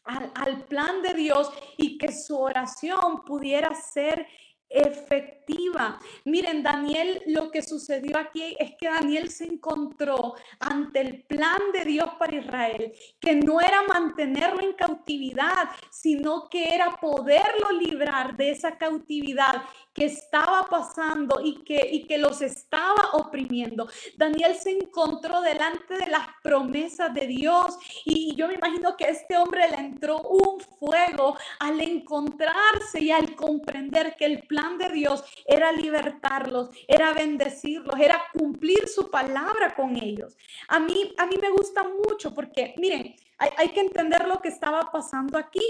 al, 0.04 0.32
al, 0.36 0.66
plan 0.66 1.02
de 1.02 1.14
Dios 1.14 1.50
y 1.78 1.98
que 1.98 2.12
su 2.12 2.38
oración 2.38 3.24
pudiera 3.26 3.74
ser 3.74 4.28
efectiva. 4.74 6.00
Miren, 6.26 6.64
Daniel, 6.64 7.22
lo 7.28 7.52
que 7.52 7.62
sucedió 7.62 8.18
aquí 8.18 8.56
es 8.60 8.74
que 8.80 8.88
Daniel 8.88 9.30
se 9.30 9.46
encontró 9.46 10.36
ante 10.60 11.02
el 11.02 11.24
plan 11.24 11.60
de 11.74 11.86
Dios 11.86 12.10
para 12.18 12.36
Israel, 12.36 12.94
que 13.20 13.36
no 13.36 13.62
era 13.62 13.84
mantenerlo 13.84 14.62
en 14.62 14.74
cautividad, 14.74 15.70
sino 15.92 16.50
que 16.50 16.74
era 16.74 16.92
poderlo 17.00 17.72
librar 17.72 18.36
de 18.36 18.52
esa 18.52 18.78
cautividad 18.78 19.64
que 19.94 20.06
estaba 20.06 20.66
pasando 20.70 21.40
y 21.44 21.64
que, 21.64 21.88
y 21.92 22.06
que 22.08 22.18
los 22.18 22.42
estaba 22.42 23.12
oprimiendo. 23.14 23.88
Daniel 24.18 24.56
se 24.56 24.72
encontró 24.72 25.42
delante 25.42 25.96
de 25.98 26.08
las 26.08 26.28
promesas 26.42 27.14
de 27.14 27.28
Dios 27.28 27.78
y 28.06 28.36
yo 28.36 28.48
me 28.48 28.56
imagino 28.56 28.98
que 28.98 29.06
este 29.06 29.38
hombre 29.38 29.70
le 29.70 29.78
entró 29.78 30.20
un 30.22 30.60
fuego 30.60 31.38
al 31.60 31.80
encontrarse 31.80 33.04
y 33.04 33.12
al 33.12 33.36
comprender 33.36 34.16
que 34.16 34.26
el 34.26 34.40
plan 34.48 34.63
de 34.72 34.90
Dios 34.90 35.24
era 35.46 35.72
libertarlos, 35.72 36.70
era 36.88 37.14
bendecirlos, 37.14 38.00
era 38.00 38.22
cumplir 38.34 38.88
su 38.88 39.10
palabra 39.12 39.76
con 39.76 39.96
ellos. 39.98 40.38
A 40.70 40.80
mí, 40.80 41.14
a 41.18 41.26
mí 41.26 41.36
me 41.42 41.50
gusta 41.50 41.84
mucho 41.84 42.34
porque, 42.34 42.74
miren, 42.78 43.16
hay, 43.38 43.70
que 43.70 43.82
entender 43.82 44.28
lo 44.28 44.40
que 44.42 44.48
estaba 44.48 44.92
pasando 44.92 45.38
aquí. 45.38 45.66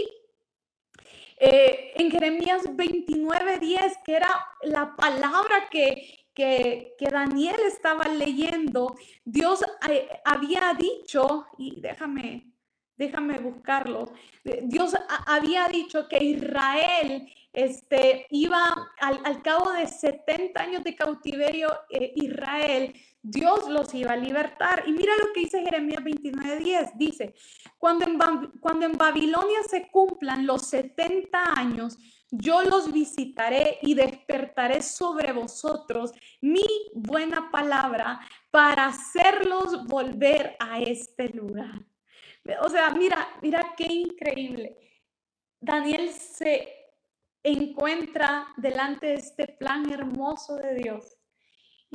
Eh, 1.38 1.94
en 1.96 2.12
Jeremías 2.12 2.64
29, 2.76 3.60
10, 3.60 3.98
que 4.06 4.16
era 4.16 4.30
la 4.62 4.96
palabra 4.96 5.68
que, 5.70 6.28
que, 6.34 6.94
que, 6.98 7.10
Daniel 7.10 7.60
estaba 7.66 8.06
leyendo, 8.06 8.96
Dios 9.26 9.66
eh, 9.90 10.08
había 10.24 10.74
dicho, 10.76 11.48
y 11.58 11.82
déjame, 11.82 12.53
déjame 13.06 13.40
buscarlo, 13.40 14.12
Dios 14.64 14.94
había 15.26 15.68
dicho 15.68 16.08
que 16.08 16.24
Israel 16.24 17.28
este, 17.54 18.26
iba 18.32 18.92
al, 19.00 19.42
cabo 19.44 19.72
de 19.74 19.86
70 19.86 20.60
años 20.60 20.84
de 20.84 20.96
cautiverio, 20.96 21.70
eh, 21.90 22.12
Israel, 22.16 22.94
Dios 23.22 23.70
los 23.70 23.94
iba 23.94 24.14
a 24.14 24.18
libertar. 24.18 24.84
Y 24.88 24.92
mira 24.92 25.14
lo 25.16 25.32
que 25.34 25.42
dice 25.42 25.62
Jeremías 25.62 26.04
29:10. 26.04 26.92
Dice, 26.96 27.36
cuando 27.78 28.06
en, 28.06 28.18
cuando 28.60 28.86
en 28.88 28.94
Babilonia 28.94 29.60
se 29.70 29.88
cumplan 29.90 30.48
los 30.48 30.68
70 30.68 31.54
años, 31.56 31.98
yo 32.32 32.64
los 32.64 32.92
visitaré 32.92 33.78
y 33.84 33.94
despertaré 33.94 34.82
sobre 34.82 35.32
vosotros 35.32 36.12
mi 36.42 36.66
buena 36.96 37.52
palabra 37.52 38.20
para 38.50 38.88
hacerlos 38.88 39.86
volver 39.86 40.56
a 40.60 40.80
este 40.80 41.30
lugar. 41.30 41.86
O 42.62 42.70
sea, 42.70 42.90
mira, 42.92 43.38
mira 43.42 43.74
qué 43.78 43.86
increíble. 43.86 44.78
Daniel 45.60 46.10
se 46.10 46.68
encuentra 47.42 48.48
delante 48.58 49.08
de 49.08 49.14
este 49.16 49.48
plan 49.48 49.90
hermoso 49.92 50.56
de 50.56 50.76
Dios 50.76 51.18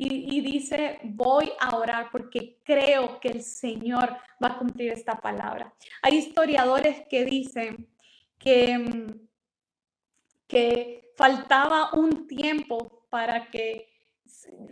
y, 0.01 0.39
dice, 0.39 0.99
voy 1.03 1.51
a 1.59 1.75
orar 1.75 2.09
porque 2.09 2.61
creo 2.63 3.19
que 3.19 3.27
el 3.27 3.43
Señor 3.43 4.15
va 4.41 4.47
a 4.47 4.57
cumplir 4.57 4.93
esta 4.93 5.19
palabra. 5.19 5.73
Hay 6.01 6.15
historiadores 6.15 7.05
que 7.09 7.25
dicen 7.25 7.89
que, 8.37 9.17
que 10.47 11.11
faltaba 11.17 11.93
un 11.93 12.27
tiempo 12.27 13.07
para 13.09 13.51
que 13.51 13.89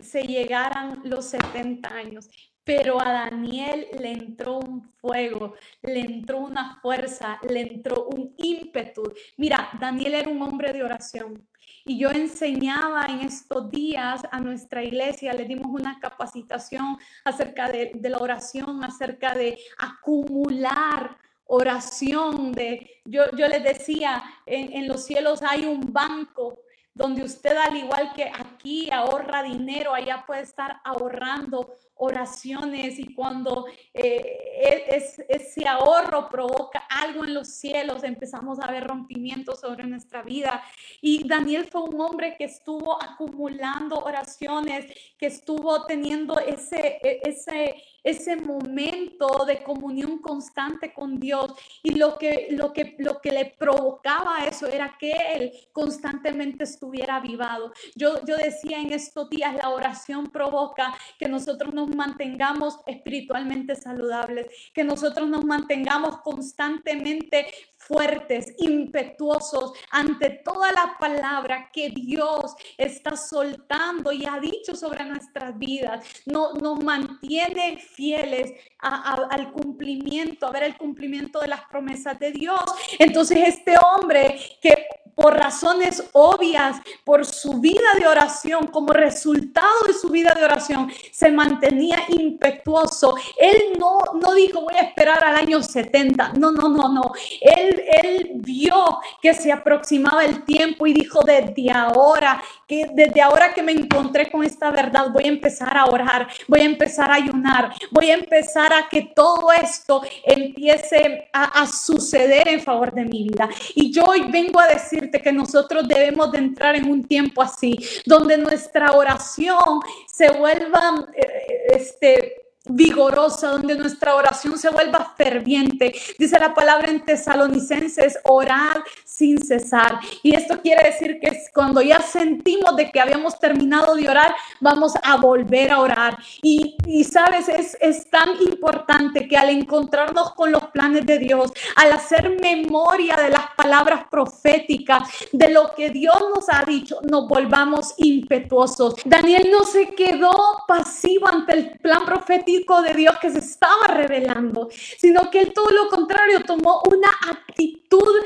se 0.00 0.22
llegaran 0.22 1.02
los 1.04 1.26
70 1.26 1.88
años. 1.90 2.30
Pero 2.68 3.00
a 3.00 3.10
Daniel 3.10 3.86
le 3.98 4.12
entró 4.12 4.58
un 4.58 4.82
fuego, 5.00 5.54
le 5.80 6.00
entró 6.00 6.40
una 6.40 6.78
fuerza, 6.82 7.40
le 7.48 7.62
entró 7.62 8.08
un 8.08 8.34
ímpetu. 8.36 9.04
Mira, 9.38 9.70
Daniel 9.80 10.12
era 10.12 10.30
un 10.30 10.42
hombre 10.42 10.74
de 10.74 10.82
oración. 10.82 11.48
Y 11.86 11.98
yo 11.98 12.10
enseñaba 12.10 13.06
en 13.08 13.20
estos 13.20 13.70
días 13.70 14.20
a 14.30 14.38
nuestra 14.40 14.84
iglesia, 14.84 15.32
le 15.32 15.46
dimos 15.46 15.68
una 15.68 15.98
capacitación 15.98 16.98
acerca 17.24 17.70
de, 17.70 17.98
la 18.02 18.18
oración, 18.18 18.84
acerca 18.84 19.34
de 19.34 19.58
acumular 19.78 21.16
oración. 21.46 22.52
De, 22.52 23.00
yo, 23.06 23.30
yo 23.34 23.48
les 23.48 23.64
decía, 23.64 24.22
en, 24.44 24.74
en 24.74 24.88
los 24.88 25.06
cielos 25.06 25.40
hay 25.42 25.64
un 25.64 25.90
banco 25.90 26.58
donde 26.98 27.22
usted 27.22 27.56
al 27.56 27.76
igual 27.76 28.12
que 28.12 28.24
aquí 28.24 28.90
ahorra 28.90 29.44
dinero, 29.44 29.94
allá 29.94 30.24
puede 30.26 30.42
estar 30.42 30.80
ahorrando 30.84 31.76
oraciones 31.94 32.98
y 32.98 33.14
cuando 33.14 33.66
eh, 33.94 34.84
es, 34.88 35.22
ese 35.28 35.68
ahorro 35.68 36.28
provoca 36.28 36.80
algo 36.90 37.24
en 37.24 37.34
los 37.34 37.46
cielos, 37.46 38.02
empezamos 38.02 38.58
a 38.58 38.68
ver 38.70 38.84
rompimientos 38.84 39.60
sobre 39.60 39.84
nuestra 39.84 40.22
vida. 40.22 40.60
Y 41.00 41.26
Daniel 41.28 41.68
fue 41.70 41.82
un 41.82 42.00
hombre 42.00 42.34
que 42.36 42.44
estuvo 42.44 43.00
acumulando 43.00 43.96
oraciones, 43.98 44.86
que 45.16 45.26
estuvo 45.26 45.86
teniendo 45.86 46.40
ese, 46.40 46.98
e, 47.00 47.20
ese, 47.22 47.76
ese 48.02 48.36
momento 48.36 49.44
de 49.46 49.62
comunión 49.62 50.18
constante 50.18 50.92
con 50.92 51.18
Dios 51.18 51.52
y 51.82 51.94
lo 51.94 52.18
que, 52.18 52.48
lo 52.50 52.72
que, 52.72 52.96
lo 52.98 53.20
que 53.20 53.32
le 53.32 53.54
provocaba 53.58 54.44
eso 54.46 54.66
era 54.66 54.96
que 54.98 55.12
él 55.34 55.52
constantemente 55.72 56.64
estuviera 56.64 57.16
avivado. 57.16 57.72
Yo, 57.94 58.24
yo 58.24 58.36
decía 58.36 58.80
en 58.80 58.92
estos 58.92 59.28
días, 59.30 59.54
la 59.54 59.70
oración 59.70 60.26
provoca 60.26 60.94
que 61.18 61.28
nosotros 61.28 61.74
nos 61.74 61.94
mantengamos 61.94 62.78
espiritualmente 62.86 63.76
saludables, 63.76 64.46
que 64.72 64.84
nosotros 64.84 65.28
nos 65.28 65.44
mantengamos 65.44 66.18
constantemente 66.18 67.46
fuertes, 67.88 68.54
impetuosos 68.58 69.72
ante 69.90 70.30
toda 70.30 70.70
la 70.72 70.96
palabra 71.00 71.70
que 71.72 71.88
Dios 71.88 72.54
está 72.76 73.16
soltando 73.16 74.12
y 74.12 74.26
ha 74.26 74.38
dicho 74.38 74.76
sobre 74.76 75.04
nuestras 75.06 75.58
vidas. 75.58 76.04
No, 76.26 76.52
nos 76.52 76.84
mantiene 76.84 77.78
fieles 77.78 78.52
al 78.78 79.50
cumplimiento, 79.52 80.46
a 80.46 80.52
ver 80.52 80.64
el 80.64 80.76
cumplimiento 80.76 81.40
de 81.40 81.48
las 81.48 81.62
promesas 81.64 82.18
de 82.18 82.30
Dios. 82.30 82.60
Entonces 82.98 83.38
este 83.48 83.74
hombre 83.78 84.38
que 84.60 84.86
por 85.18 85.34
razones 85.36 86.04
obvias, 86.12 86.76
por 87.04 87.26
su 87.26 87.60
vida 87.60 87.88
de 87.98 88.06
oración, 88.06 88.68
como 88.68 88.92
resultado 88.92 89.82
de 89.88 89.92
su 89.92 90.10
vida 90.10 90.32
de 90.32 90.44
oración, 90.44 90.92
se 91.10 91.32
mantenía 91.32 91.98
impetuoso. 92.08 93.16
Él 93.36 93.76
no, 93.80 93.98
no 94.14 94.32
dijo 94.34 94.60
voy 94.60 94.74
a 94.76 94.82
esperar 94.82 95.24
al 95.24 95.34
año 95.34 95.60
70. 95.60 96.34
No, 96.34 96.52
no, 96.52 96.68
no, 96.68 96.88
no. 96.88 97.12
Él, 97.40 97.77
él 98.02 98.30
vio 98.34 99.00
que 99.20 99.34
se 99.34 99.52
aproximaba 99.52 100.24
el 100.24 100.44
tiempo 100.44 100.86
y 100.86 100.92
dijo 100.92 101.20
desde 101.22 101.70
ahora, 101.70 102.42
que 102.66 102.86
desde 102.92 103.20
ahora 103.20 103.54
que 103.54 103.62
me 103.62 103.72
encontré 103.72 104.30
con 104.30 104.44
esta 104.44 104.70
verdad, 104.70 105.10
voy 105.10 105.24
a 105.24 105.28
empezar 105.28 105.76
a 105.76 105.86
orar, 105.86 106.28
voy 106.46 106.60
a 106.60 106.64
empezar 106.64 107.10
a 107.10 107.14
ayunar, 107.14 107.72
voy 107.90 108.10
a 108.10 108.14
empezar 108.14 108.72
a 108.72 108.88
que 108.88 109.12
todo 109.14 109.52
esto 109.52 110.02
empiece 110.24 111.28
a, 111.32 111.62
a 111.62 111.66
suceder 111.66 112.48
en 112.48 112.60
favor 112.60 112.92
de 112.92 113.04
mi 113.04 113.28
vida. 113.28 113.48
Y 113.74 113.90
yo 113.90 114.04
hoy 114.04 114.22
vengo 114.30 114.60
a 114.60 114.68
decir 114.68 115.10
que 115.10 115.32
nosotros 115.32 115.86
debemos 115.86 116.30
de 116.32 116.38
entrar 116.38 116.76
en 116.76 116.90
un 116.90 117.04
tiempo 117.04 117.42
así, 117.42 117.78
donde 118.04 118.38
nuestra 118.38 118.92
oración 118.92 119.80
se 120.06 120.30
vuelva, 120.30 121.06
eh, 121.14 121.66
este, 121.74 122.47
vigorosa, 122.68 123.48
donde 123.48 123.76
nuestra 123.76 124.14
oración 124.14 124.58
se 124.58 124.70
vuelva 124.70 125.14
ferviente. 125.16 125.94
Dice 126.18 126.38
la 126.38 126.54
palabra 126.54 126.90
en 126.90 127.04
tesalonicenses, 127.04 128.18
orar 128.24 128.82
sin 129.04 129.40
cesar. 129.40 130.00
Y 130.22 130.34
esto 130.34 130.60
quiere 130.60 130.84
decir 130.84 131.18
que 131.20 131.36
cuando 131.54 131.80
ya 131.82 132.00
sentimos 132.00 132.76
de 132.76 132.90
que 132.90 133.00
habíamos 133.00 133.38
terminado 133.38 133.94
de 133.94 134.08
orar, 134.08 134.34
vamos 134.60 134.94
a 135.02 135.16
volver 135.16 135.72
a 135.72 135.80
orar. 135.80 136.18
Y, 136.42 136.76
y 136.86 137.04
sabes, 137.04 137.48
es, 137.48 137.76
es 137.80 138.08
tan 138.10 138.30
importante 138.42 139.26
que 139.26 139.36
al 139.36 139.50
encontrarnos 139.50 140.34
con 140.34 140.52
los 140.52 140.64
planes 140.66 141.06
de 141.06 141.18
Dios, 141.18 141.52
al 141.76 141.92
hacer 141.92 142.38
memoria 142.40 143.16
de 143.16 143.30
las 143.30 143.46
palabras 143.56 144.04
proféticas, 144.10 145.08
de 145.32 145.48
lo 145.50 145.74
que 145.74 145.90
Dios 145.90 146.16
nos 146.34 146.46
ha 146.50 146.64
dicho, 146.64 146.98
nos 147.10 147.28
volvamos 147.28 147.94
impetuosos. 147.98 148.94
Daniel 149.04 149.48
no 149.50 149.64
se 149.64 149.86
quedó 149.94 150.32
pasivo 150.66 151.28
ante 151.28 151.52
el 151.52 151.78
plan 151.78 152.04
profético 152.04 152.57
de 152.58 152.94
Dios 152.94 153.18
que 153.18 153.30
se 153.30 153.38
estaba 153.38 153.86
revelando, 153.86 154.68
sino 154.98 155.30
que 155.30 155.40
él 155.40 155.52
todo 155.52 155.70
lo 155.70 155.88
contrario 155.88 156.40
tomó 156.44 156.82
una 156.84 157.08
actitud 157.30 158.24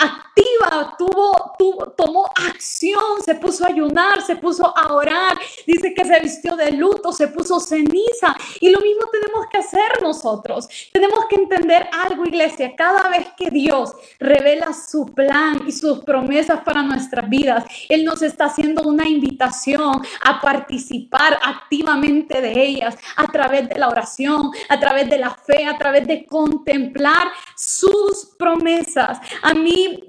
activa, 0.00 0.94
tuvo, 0.98 1.54
tuvo, 1.58 1.86
tomó 1.90 2.26
acción, 2.48 3.22
se 3.24 3.34
puso 3.34 3.64
a 3.64 3.68
ayunar, 3.68 4.22
se 4.22 4.36
puso 4.36 4.76
a 4.76 4.92
orar, 4.94 5.38
dice 5.66 5.92
que 5.94 6.04
se 6.04 6.20
vistió 6.20 6.56
de 6.56 6.72
luto, 6.72 7.12
se 7.12 7.28
puso 7.28 7.60
ceniza 7.60 8.34
y 8.60 8.70
lo 8.70 8.80
mismo 8.80 9.02
tenemos 9.10 9.46
que 9.50 9.58
hacer 9.58 10.02
nosotros. 10.02 10.68
Tenemos 10.92 11.26
que 11.26 11.36
entender 11.36 11.88
algo, 11.92 12.24
iglesia, 12.24 12.74
cada 12.76 13.08
vez 13.08 13.28
que 13.36 13.50
Dios 13.50 13.92
revela 14.18 14.72
su 14.72 15.06
plan 15.06 15.62
y 15.66 15.72
sus 15.72 16.00
promesas 16.00 16.60
para 16.60 16.82
nuestras 16.82 17.28
vidas, 17.28 17.64
Él 17.88 18.04
nos 18.04 18.22
está 18.22 18.46
haciendo 18.46 18.82
una 18.82 19.08
invitación 19.08 20.02
a 20.22 20.40
participar 20.40 21.38
activamente 21.42 22.40
de 22.40 22.52
ellas 22.62 22.96
a 23.16 23.26
través 23.26 23.68
de 23.68 23.71
de 23.72 23.80
la 23.80 23.88
oración, 23.88 24.50
a 24.68 24.78
través 24.78 25.08
de 25.08 25.18
la 25.18 25.30
fe, 25.30 25.66
a 25.66 25.78
través 25.78 26.06
de 26.06 26.24
contemplar 26.26 27.28
sus 27.56 28.34
promesas. 28.38 29.18
A 29.42 29.54
mí 29.54 30.00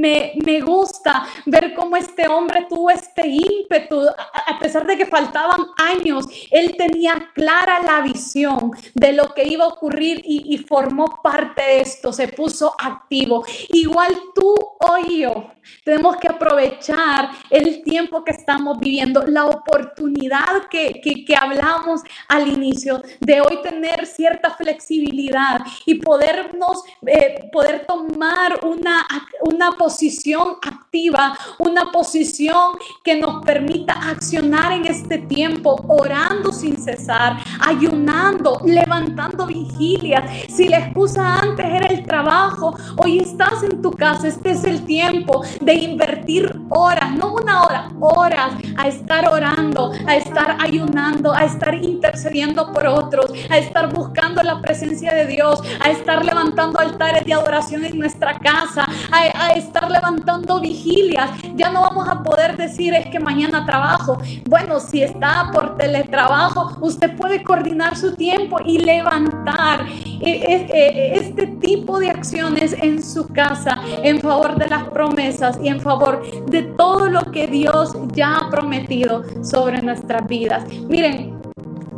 me, 0.00 0.34
me 0.44 0.60
gusta 0.60 1.26
ver 1.46 1.74
cómo 1.74 1.96
este 1.96 2.28
hombre 2.28 2.66
tuvo 2.68 2.90
este 2.90 3.26
ímpetu, 3.26 4.00
a 4.08 4.58
pesar 4.58 4.86
de 4.86 4.96
que 4.96 5.06
faltaban 5.06 5.60
años, 5.76 6.26
él 6.50 6.76
tenía 6.76 7.30
clara 7.34 7.80
la 7.82 8.00
visión 8.00 8.72
de 8.94 9.12
lo 9.12 9.34
que 9.34 9.44
iba 9.44 9.64
a 9.64 9.68
ocurrir 9.68 10.22
y, 10.24 10.54
y 10.54 10.58
formó 10.58 11.20
parte 11.22 11.62
de 11.62 11.80
esto, 11.80 12.12
se 12.12 12.28
puso 12.28 12.74
activo. 12.78 13.44
Igual 13.70 14.16
tú 14.34 14.54
hoy 14.80 15.20
yo 15.20 15.52
tenemos 15.84 16.16
que 16.16 16.28
aprovechar 16.28 17.30
el 17.50 17.82
tiempo 17.82 18.24
que 18.24 18.32
estamos 18.32 18.78
viviendo, 18.78 19.22
la 19.26 19.46
oportunidad 19.46 20.68
que, 20.70 21.00
que, 21.00 21.36
hablamos 21.36 22.02
al 22.28 22.48
inicio 22.48 23.01
de 23.20 23.40
hoy 23.40 23.60
tener 23.62 24.06
cierta 24.06 24.50
flexibilidad 24.50 25.60
y 25.86 25.96
podernos, 25.96 26.82
eh, 27.06 27.48
poder 27.52 27.86
tomar 27.86 28.64
una, 28.64 29.06
una 29.42 29.72
posición 29.72 30.56
activa, 30.62 31.36
una 31.58 31.90
posición 31.90 32.78
que 33.04 33.16
nos 33.16 33.44
permita 33.44 33.92
accionar 33.92 34.72
en 34.72 34.86
este 34.86 35.18
tiempo, 35.18 35.84
orando 35.88 36.52
sin 36.52 36.76
cesar, 36.76 37.36
ayunando, 37.60 38.60
levantando 38.64 39.46
vigilias. 39.46 40.24
Si 40.48 40.68
la 40.68 40.78
excusa 40.78 41.40
antes 41.40 41.66
era 41.66 41.86
el 41.86 42.04
trabajo, 42.04 42.76
hoy 42.96 43.20
estás 43.20 43.62
en 43.62 43.82
tu 43.82 43.90
casa, 43.90 44.28
este 44.28 44.50
es 44.50 44.64
el 44.64 44.84
tiempo 44.84 45.44
de 45.60 45.74
invertir 45.74 46.54
horas, 46.68 47.14
no 47.14 47.34
una 47.34 47.62
hora, 47.62 47.90
horas 48.00 48.54
a 48.76 48.88
estar 48.88 49.28
orando, 49.28 49.92
a 50.06 50.16
estar 50.16 50.56
ayunando, 50.60 51.32
a 51.32 51.44
estar 51.44 51.74
intercediendo 51.74 52.72
por 52.72 52.86
otros, 52.92 53.32
a 53.50 53.58
estar 53.58 53.92
buscando 53.92 54.42
la 54.42 54.60
presencia 54.60 55.12
de 55.14 55.26
Dios, 55.26 55.60
a 55.80 55.90
estar 55.90 56.24
levantando 56.24 56.78
altares 56.78 57.24
de 57.24 57.34
adoración 57.34 57.84
en 57.84 57.98
nuestra 57.98 58.38
casa, 58.38 58.86
a, 59.10 59.52
estar 59.52 59.90
levantando 59.90 60.60
vigilias. 60.60 61.30
Ya 61.54 61.70
no 61.70 61.82
vamos 61.82 62.08
a 62.08 62.22
poder 62.22 62.56
decir 62.56 62.94
es 62.94 63.06
que 63.06 63.20
mañana 63.20 63.64
trabajo. 63.66 64.18
Bueno, 64.48 64.80
si 64.80 65.02
está 65.02 65.50
por 65.52 65.76
teletrabajo, 65.76 66.76
usted 66.80 67.14
puede 67.16 67.42
coordinar 67.42 67.96
su 67.96 68.14
tiempo 68.14 68.58
y 68.64 68.78
levantar 68.78 69.86
e, 70.20 70.30
e, 70.30 70.66
e, 70.70 71.18
este 71.18 71.46
tipo 71.46 71.98
de 71.98 72.10
acciones 72.10 72.72
en 72.72 73.02
su 73.02 73.26
casa 73.28 73.80
en 74.02 74.20
favor 74.20 74.56
de 74.56 74.68
las 74.68 74.84
promesas 74.84 75.58
y 75.62 75.68
en 75.68 75.80
favor 75.80 76.22
de 76.46 76.62
todo 76.62 77.08
lo 77.08 77.22
que 77.30 77.46
Dios 77.46 77.96
ya 78.12 78.36
ha 78.36 78.50
prometido 78.50 79.22
sobre 79.42 79.82
nuestras 79.82 80.26
vidas. 80.26 80.64
Miren, 80.88 81.41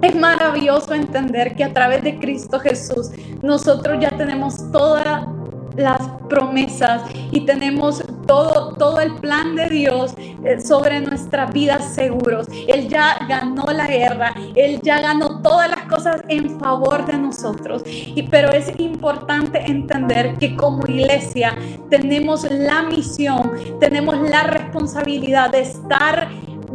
es 0.03 0.15
maravilloso 0.15 0.95
entender 0.95 1.57
que 1.57 1.65
a 1.65 1.73
través 1.73 2.03
de 2.03 2.19
Cristo 2.19 2.59
Jesús 2.61 3.11
nosotros 3.43 3.99
ya 4.01 4.11
tenemos 4.11 4.71
toda 4.71 5.29
las 5.77 6.01
promesas 6.29 7.03
y 7.31 7.41
tenemos 7.41 8.03
todo, 8.27 8.75
todo 8.75 9.01
el 9.01 9.15
plan 9.17 9.55
de 9.57 9.69
Dios 9.69 10.15
eh, 10.17 10.61
sobre 10.61 11.01
nuestras 11.01 11.53
vidas 11.53 11.95
seguros. 11.95 12.47
Él 12.69 12.89
ya 12.89 13.19
ganó 13.29 13.67
la 13.67 13.87
guerra, 13.87 14.35
Él 14.55 14.81
ya 14.83 15.01
ganó 15.01 15.43
todas 15.43 15.71
las 15.71 15.85
cosas 15.87 16.23
en 16.29 16.59
favor 16.59 17.05
de 17.07 17.19
nosotros. 17.19 17.83
Y, 17.87 18.23
pero 18.31 18.51
es 18.51 18.73
importante 18.79 19.59
entender 19.67 20.35
que 20.39 20.57
como 20.57 20.83
iglesia 20.87 21.57
tenemos 21.91 22.51
la 22.51 22.83
misión, 22.83 23.53
tenemos 23.81 24.19
la 24.21 24.45
responsabilidad 24.45 25.51
de 25.51 25.61
estar 25.61 26.29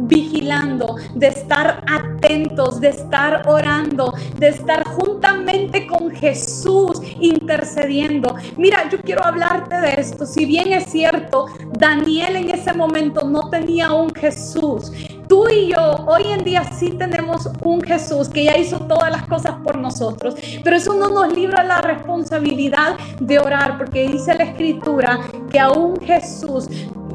vigilando, 0.06 0.96
de 1.14 1.28
estar 1.28 1.84
atentos, 1.86 2.80
de 2.80 2.88
estar 2.88 3.48
orando, 3.48 4.14
de 4.38 4.48
estar 4.48 4.84
juntamente 4.84 5.86
con 5.86 6.10
Jesús 6.10 7.00
intercediendo. 7.20 8.34
Mira, 8.56 8.88
yo 8.88 9.00
quiero 9.00 9.24
hablarte 9.24 9.80
de 9.80 10.00
esto. 10.00 10.26
Si 10.26 10.44
bien 10.44 10.72
es 10.72 10.84
cierto, 10.84 11.46
Daniel 11.72 12.36
en 12.36 12.50
ese 12.50 12.72
momento 12.72 13.28
no 13.28 13.50
tenía 13.50 13.92
un 13.92 14.10
Jesús. 14.14 14.92
Tú 15.30 15.48
y 15.48 15.68
yo 15.68 16.06
hoy 16.08 16.24
en 16.32 16.42
día 16.42 16.64
sí 16.64 16.90
tenemos 16.90 17.48
un 17.62 17.80
Jesús 17.82 18.28
que 18.28 18.42
ya 18.42 18.58
hizo 18.58 18.80
todas 18.80 19.12
las 19.12 19.28
cosas 19.28 19.52
por 19.62 19.78
nosotros, 19.78 20.34
pero 20.64 20.74
eso 20.74 20.92
no 20.94 21.08
nos 21.08 21.32
libra 21.32 21.62
la 21.62 21.80
responsabilidad 21.80 22.96
de 23.20 23.38
orar, 23.38 23.78
porque 23.78 24.08
dice 24.08 24.34
la 24.34 24.42
escritura 24.42 25.20
que 25.48 25.60
aún 25.60 26.00
Jesús 26.00 26.68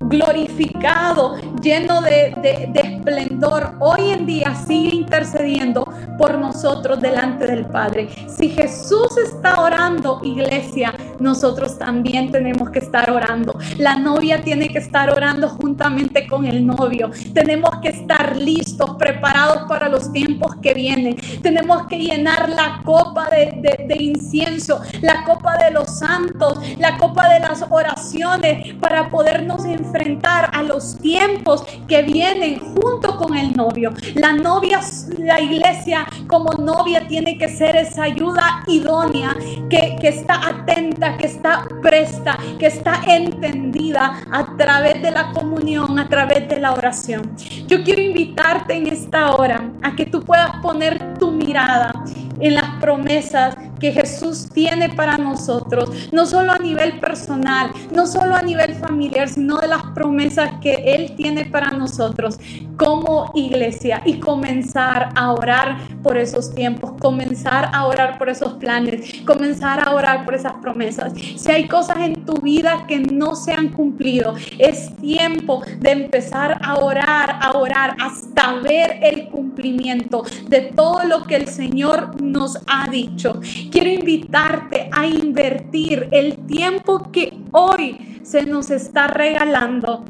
glorificado, 0.03 1.35
lleno 1.61 2.01
de, 2.01 2.33
esplendor, 2.73 3.73
hoy 3.79 4.11
en 4.11 4.25
día 4.25 4.55
sigue 4.55 4.95
intercediendo 4.95 5.85
por 6.17 6.37
nosotros 6.37 7.01
delante 7.01 7.47
del 7.47 7.65
Padre. 7.65 8.09
Si 8.27 8.49
Jesús 8.49 9.17
está 9.17 9.61
orando, 9.61 10.21
iglesia, 10.23 10.93
nosotros 11.19 11.77
también 11.77 12.31
tenemos 12.31 12.69
que 12.69 12.79
estar 12.79 13.09
orando. 13.09 13.57
La 13.77 13.95
novia 13.95 14.41
tiene 14.41 14.69
que 14.69 14.79
estar 14.79 15.09
orando 15.09 15.49
juntamente 15.49 16.27
con 16.27 16.45
el 16.45 16.65
novio. 16.65 17.11
Tenemos 17.33 17.69
que 17.81 17.89
estar 17.89 18.35
listos, 18.37 18.95
preparados 18.97 19.63
para 19.67 19.89
los 19.89 20.11
tiempos 20.11 20.55
que 20.61 20.73
vienen. 20.73 21.17
Tenemos 21.41 21.87
que 21.87 21.97
llenar 21.97 22.49
la 22.49 22.81
copa 22.83 23.29
de, 23.29 23.95
incienso, 23.99 24.81
la 25.01 25.23
copa 25.23 25.57
de 25.57 25.71
los 25.71 25.99
santos, 25.99 26.59
la 26.77 26.97
copa 26.97 27.29
de 27.29 27.39
las 27.39 27.63
oraciones 27.69 28.73
para 28.75 29.09
podernos 29.09 29.65
enfrentar 29.65 30.49
a 30.53 30.63
los 30.63 30.97
tiempos 30.99 31.63
que 31.87 32.01
vienen 32.03 32.59
junto 32.59 33.17
con 33.17 33.35
el 33.35 33.55
novio. 33.55 33.93
La 34.15 34.33
novia, 34.33 34.79
la 35.19 35.39
iglesia 35.39 36.05
como 36.27 36.51
novia 36.53 37.07
tiene 37.07 37.37
que 37.37 37.49
ser 37.49 37.75
esa 37.75 38.03
ayuda 38.03 38.63
idónea, 38.67 39.35
que 39.69 39.97
está 40.01 40.39
atenta, 40.47 41.04
que 41.17 41.27
está 41.27 41.67
presta, 41.81 42.37
que 42.59 42.67
está 42.67 43.01
entendida 43.07 44.21
a 44.31 44.57
través 44.57 45.01
de 45.01 45.11
la 45.11 45.31
comunión, 45.31 45.97
a 45.99 46.07
través 46.07 46.47
de 46.49 46.59
la 46.59 46.73
oración. 46.73 47.31
Yo 47.67 47.83
quiero 47.83 48.01
invitarte 48.01 48.73
en 48.73 48.87
esta 48.87 49.35
hora 49.35 49.69
a 49.81 49.95
que 49.95 50.05
tú 50.05 50.21
puedas 50.21 50.57
poner 50.61 51.15
tu 51.15 51.31
mirada 51.31 51.93
en 52.39 52.55
las 52.55 52.69
promesas 52.81 53.55
que 53.79 53.91
Jesús 53.91 54.49
tiene 54.53 54.89
para 54.89 55.17
nosotros, 55.17 55.89
no 56.11 56.25
solo 56.25 56.51
a 56.51 56.57
nivel 56.57 56.99
personal, 56.99 57.71
no 57.91 58.07
solo 58.07 58.35
a 58.35 58.41
nivel 58.41 58.75
familiar, 58.75 59.29
sino 59.29 59.57
de 59.57 59.67
las 59.67 59.83
promesas 59.93 60.51
que 60.61 60.73
Él 60.95 61.15
tiene 61.15 61.45
para 61.45 61.71
nosotros 61.71 62.37
como 62.77 63.31
iglesia 63.35 64.01
y 64.05 64.19
comenzar 64.19 65.09
a 65.15 65.31
orar 65.31 65.77
por 66.05 66.19
esos 66.19 66.53
tiempos, 66.53 66.91
comenzar 66.99 67.71
a 67.73 67.87
orar 67.87 68.19
por 68.19 68.29
esos 68.29 68.53
planes, 68.53 69.23
comenzar 69.25 69.79
a 69.79 69.95
orar 69.95 70.23
por 70.23 70.35
esas 70.35 70.53
promesas. 70.61 71.13
Si 71.35 71.51
hay 71.51 71.67
cosas 71.67 71.97
en 71.97 72.25
tu 72.25 72.35
vida 72.41 72.85
que 72.87 72.99
no 72.99 73.35
se 73.35 73.53
han 73.53 73.69
cumplido, 73.69 74.35
es 74.59 74.95
tiempo 74.97 75.63
de 75.79 75.89
empezar 75.89 76.59
a 76.61 76.75
orar, 76.75 77.39
a 77.41 77.57
orar 77.57 77.95
hasta 77.99 78.53
ver 78.53 78.99
el 79.01 79.29
cumplimiento 79.29 80.23
de 80.47 80.61
todo 80.75 81.05
lo 81.05 81.23
que 81.23 81.37
el 81.37 81.47
Señor 81.47 82.21
nos 82.21 82.59
ha 82.67 82.87
dicho. 82.87 83.41
Quiero 83.71 83.89
invitarte 83.89 84.87
a 84.91 85.07
invertir 85.07 86.07
el 86.11 86.37
tiempo 86.45 87.11
que 87.11 87.35
hoy 87.51 88.19
se 88.21 88.45
nos 88.45 88.69
está 88.69 89.07
regalando 89.07 90.05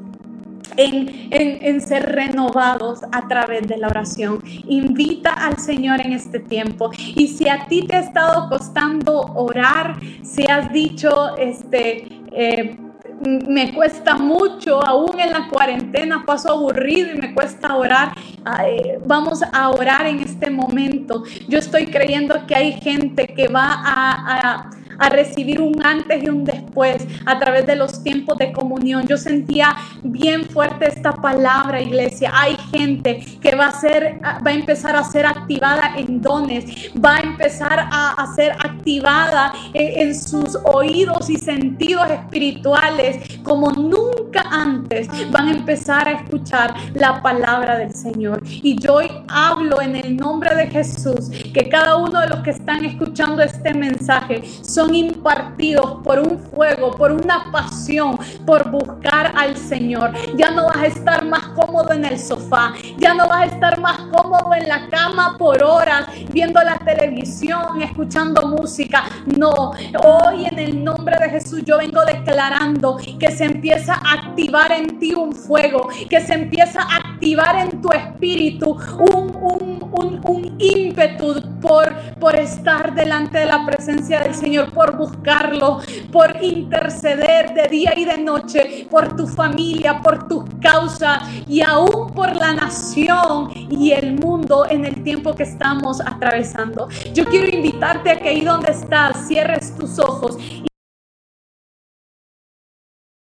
en, 0.77 1.81
ser 1.81 2.11
renovados 2.13 3.01
a 3.11 3.27
través 3.27 3.67
de 3.67 3.77
la 3.77 3.87
oración. 3.87 4.41
Invita 4.67 5.31
al 5.31 5.57
Señor 5.57 6.01
en 6.01 6.13
este 6.13 6.39
tiempo. 6.39 6.91
Y 6.97 7.27
si 7.27 7.49
a 7.49 7.67
ti 7.67 7.83
te 7.83 7.95
ha 7.95 7.99
estado 7.99 8.49
costando 8.49 9.33
orar, 9.35 9.97
si 10.23 10.43
has 10.49 10.71
dicho, 10.71 11.35
este, 11.37 12.07
eh, 12.31 12.77
me 13.47 13.73
cuesta 13.73 14.15
mucho, 14.15 14.85
aún 14.85 15.19
en 15.19 15.31
la 15.31 15.47
cuarentena 15.47 16.25
paso 16.25 16.51
aburrido 16.51 17.13
y 17.13 17.17
me 17.19 17.33
cuesta 17.33 17.75
orar. 17.75 18.13
vamos 19.05 19.41
a 19.43 19.69
orar 19.69 20.05
en 20.05 20.19
este 20.19 20.49
momento. 20.49 21.23
Yo 21.47 21.59
estoy 21.59 21.87
creyendo 21.87 22.45
que 22.45 22.55
hay 22.55 22.73
gente 22.73 23.27
que 23.27 23.47
va 23.47 23.67
a 23.67 24.69
a 24.84 24.84
recibir 25.09 25.61
un 25.61 25.83
antes 25.83 26.23
y 26.23 26.29
un 26.29 26.43
después 26.43 27.05
a 27.25 27.39
través 27.39 27.65
de 27.65 27.75
los 27.75 28.03
tiempos 28.03 28.37
de 28.37 28.51
comunión. 28.51 29.05
Yo 29.07 29.17
sentía 29.17 29.75
bien 30.03 30.45
fuerte 30.45 30.87
esta 30.87 31.13
palabra, 31.13 31.81
iglesia. 31.81 32.31
Hay 32.33 32.57
gente 32.71 33.23
que 33.41 33.55
va 33.55 33.67
a 33.67 33.71
ser, 33.71 34.19
va 34.23 34.51
a 34.51 34.53
empezar 34.53 34.95
a 34.95 35.03
ser 35.03 35.25
activada 35.25 35.95
en 35.97 36.21
dones, 36.21 36.91
va 36.93 37.17
a 37.17 37.19
empezar 37.19 37.87
a, 37.91 38.25
ser 38.35 38.51
activada 38.53 39.53
en, 39.73 40.07
en 40.07 40.15
sus 40.15 40.57
oídos 40.63 41.29
y 41.29 41.37
sentidos 41.37 42.09
espirituales 42.09 43.39
como 43.43 43.71
nunca 43.71 44.41
antes. 44.49 45.07
Van 45.31 45.47
a 45.49 45.51
empezar 45.51 46.07
a 46.07 46.11
escuchar 46.11 46.73
la 46.93 47.21
palabra 47.21 47.77
del 47.77 47.93
Señor. 47.93 48.41
Y 48.45 48.77
yo 48.79 48.95
hoy 48.95 49.11
hablo 49.27 49.81
en 49.81 49.95
el 49.95 50.17
nombre 50.17 50.55
de 50.55 50.67
Jesús 50.67 51.29
que 51.53 51.69
cada 51.69 51.97
uno 51.97 52.19
de 52.21 52.27
los 52.27 52.39
que 52.39 52.51
están 52.51 52.83
escuchando 52.85 53.41
este 53.41 53.73
mensaje 53.73 54.43
impartidos 54.93 56.01
por 56.03 56.19
un 56.19 56.37
fuego, 56.39 56.91
por 56.91 57.11
una 57.11 57.51
pasión, 57.51 58.17
por 58.45 58.69
buscar 58.69 59.31
al 59.35 59.55
Señor. 59.55 60.11
Ya 60.35 60.51
no 60.51 60.65
vas 60.65 60.77
a 60.77 60.85
estar 60.87 61.25
más 61.25 61.47
cómodo 61.49 61.93
en 61.93 62.05
el 62.05 62.19
sofá, 62.19 62.73
ya 62.97 63.13
no 63.13 63.27
vas 63.27 63.43
a 63.43 63.45
estar 63.45 63.79
más 63.79 63.97
cómodo 64.11 64.53
en 64.55 64.67
la 64.67 64.89
cama 64.89 65.35
por 65.37 65.63
horas 65.63 66.07
viendo 66.31 66.61
la 66.61 66.77
televisión, 66.79 67.81
escuchando 67.81 68.47
música. 68.47 69.05
No, 69.37 69.71
hoy 70.03 70.45
en 70.45 70.59
el 70.59 70.83
nombre 70.83 71.15
de 71.19 71.29
Jesús 71.29 71.63
yo 71.65 71.77
vengo 71.77 72.03
declarando 72.05 72.97
que 73.19 73.31
se 73.31 73.45
empieza 73.45 73.93
a 73.93 74.13
activar 74.13 74.71
en 74.71 74.99
ti 74.99 75.13
un 75.13 75.33
fuego, 75.33 75.87
que 76.09 76.21
se 76.21 76.33
empieza 76.33 76.81
a 76.81 76.97
activar 76.97 77.55
en 77.55 77.81
tu 77.81 77.91
espíritu 77.91 78.77
un, 79.13 79.35
un, 79.35 79.89
un, 79.91 80.21
un 80.23 80.55
ímpetu 80.59 81.35
por, 81.61 81.93
por 82.19 82.35
estar 82.35 82.93
delante 82.93 83.39
de 83.39 83.45
la 83.45 83.65
presencia 83.65 84.19
del 84.19 84.35
Señor, 84.35 84.71
por 84.75 84.97
buscarlo, 84.97 85.79
por 86.11 86.43
interceder 86.43 87.53
de 87.53 87.67
día 87.69 87.93
y 87.97 88.05
de 88.05 88.17
noche 88.19 88.87
por 88.91 89.15
tu 89.15 89.25
familia, 89.25 90.01
por 90.01 90.27
tus 90.27 90.43
causas 90.61 91.23
y 91.47 91.61
aún 91.61 92.11
por 92.13 92.35
la 92.35 92.53
nación 92.53 93.49
y 93.55 93.93
el 93.93 94.13
mundo 94.19 94.67
en 94.69 94.85
el 94.85 95.01
tiempo 95.01 95.33
que 95.33 95.43
estamos 95.43 96.01
atravesando. 96.01 96.89
Yo 97.13 97.25
quiero 97.25 97.47
invitarte 97.47 98.11
a 98.11 98.19
que 98.19 98.29
ahí 98.29 98.41
donde 98.41 98.71
estás 98.71 99.27
cierres 99.27 99.75
tus 99.75 99.97
ojos 99.97 100.37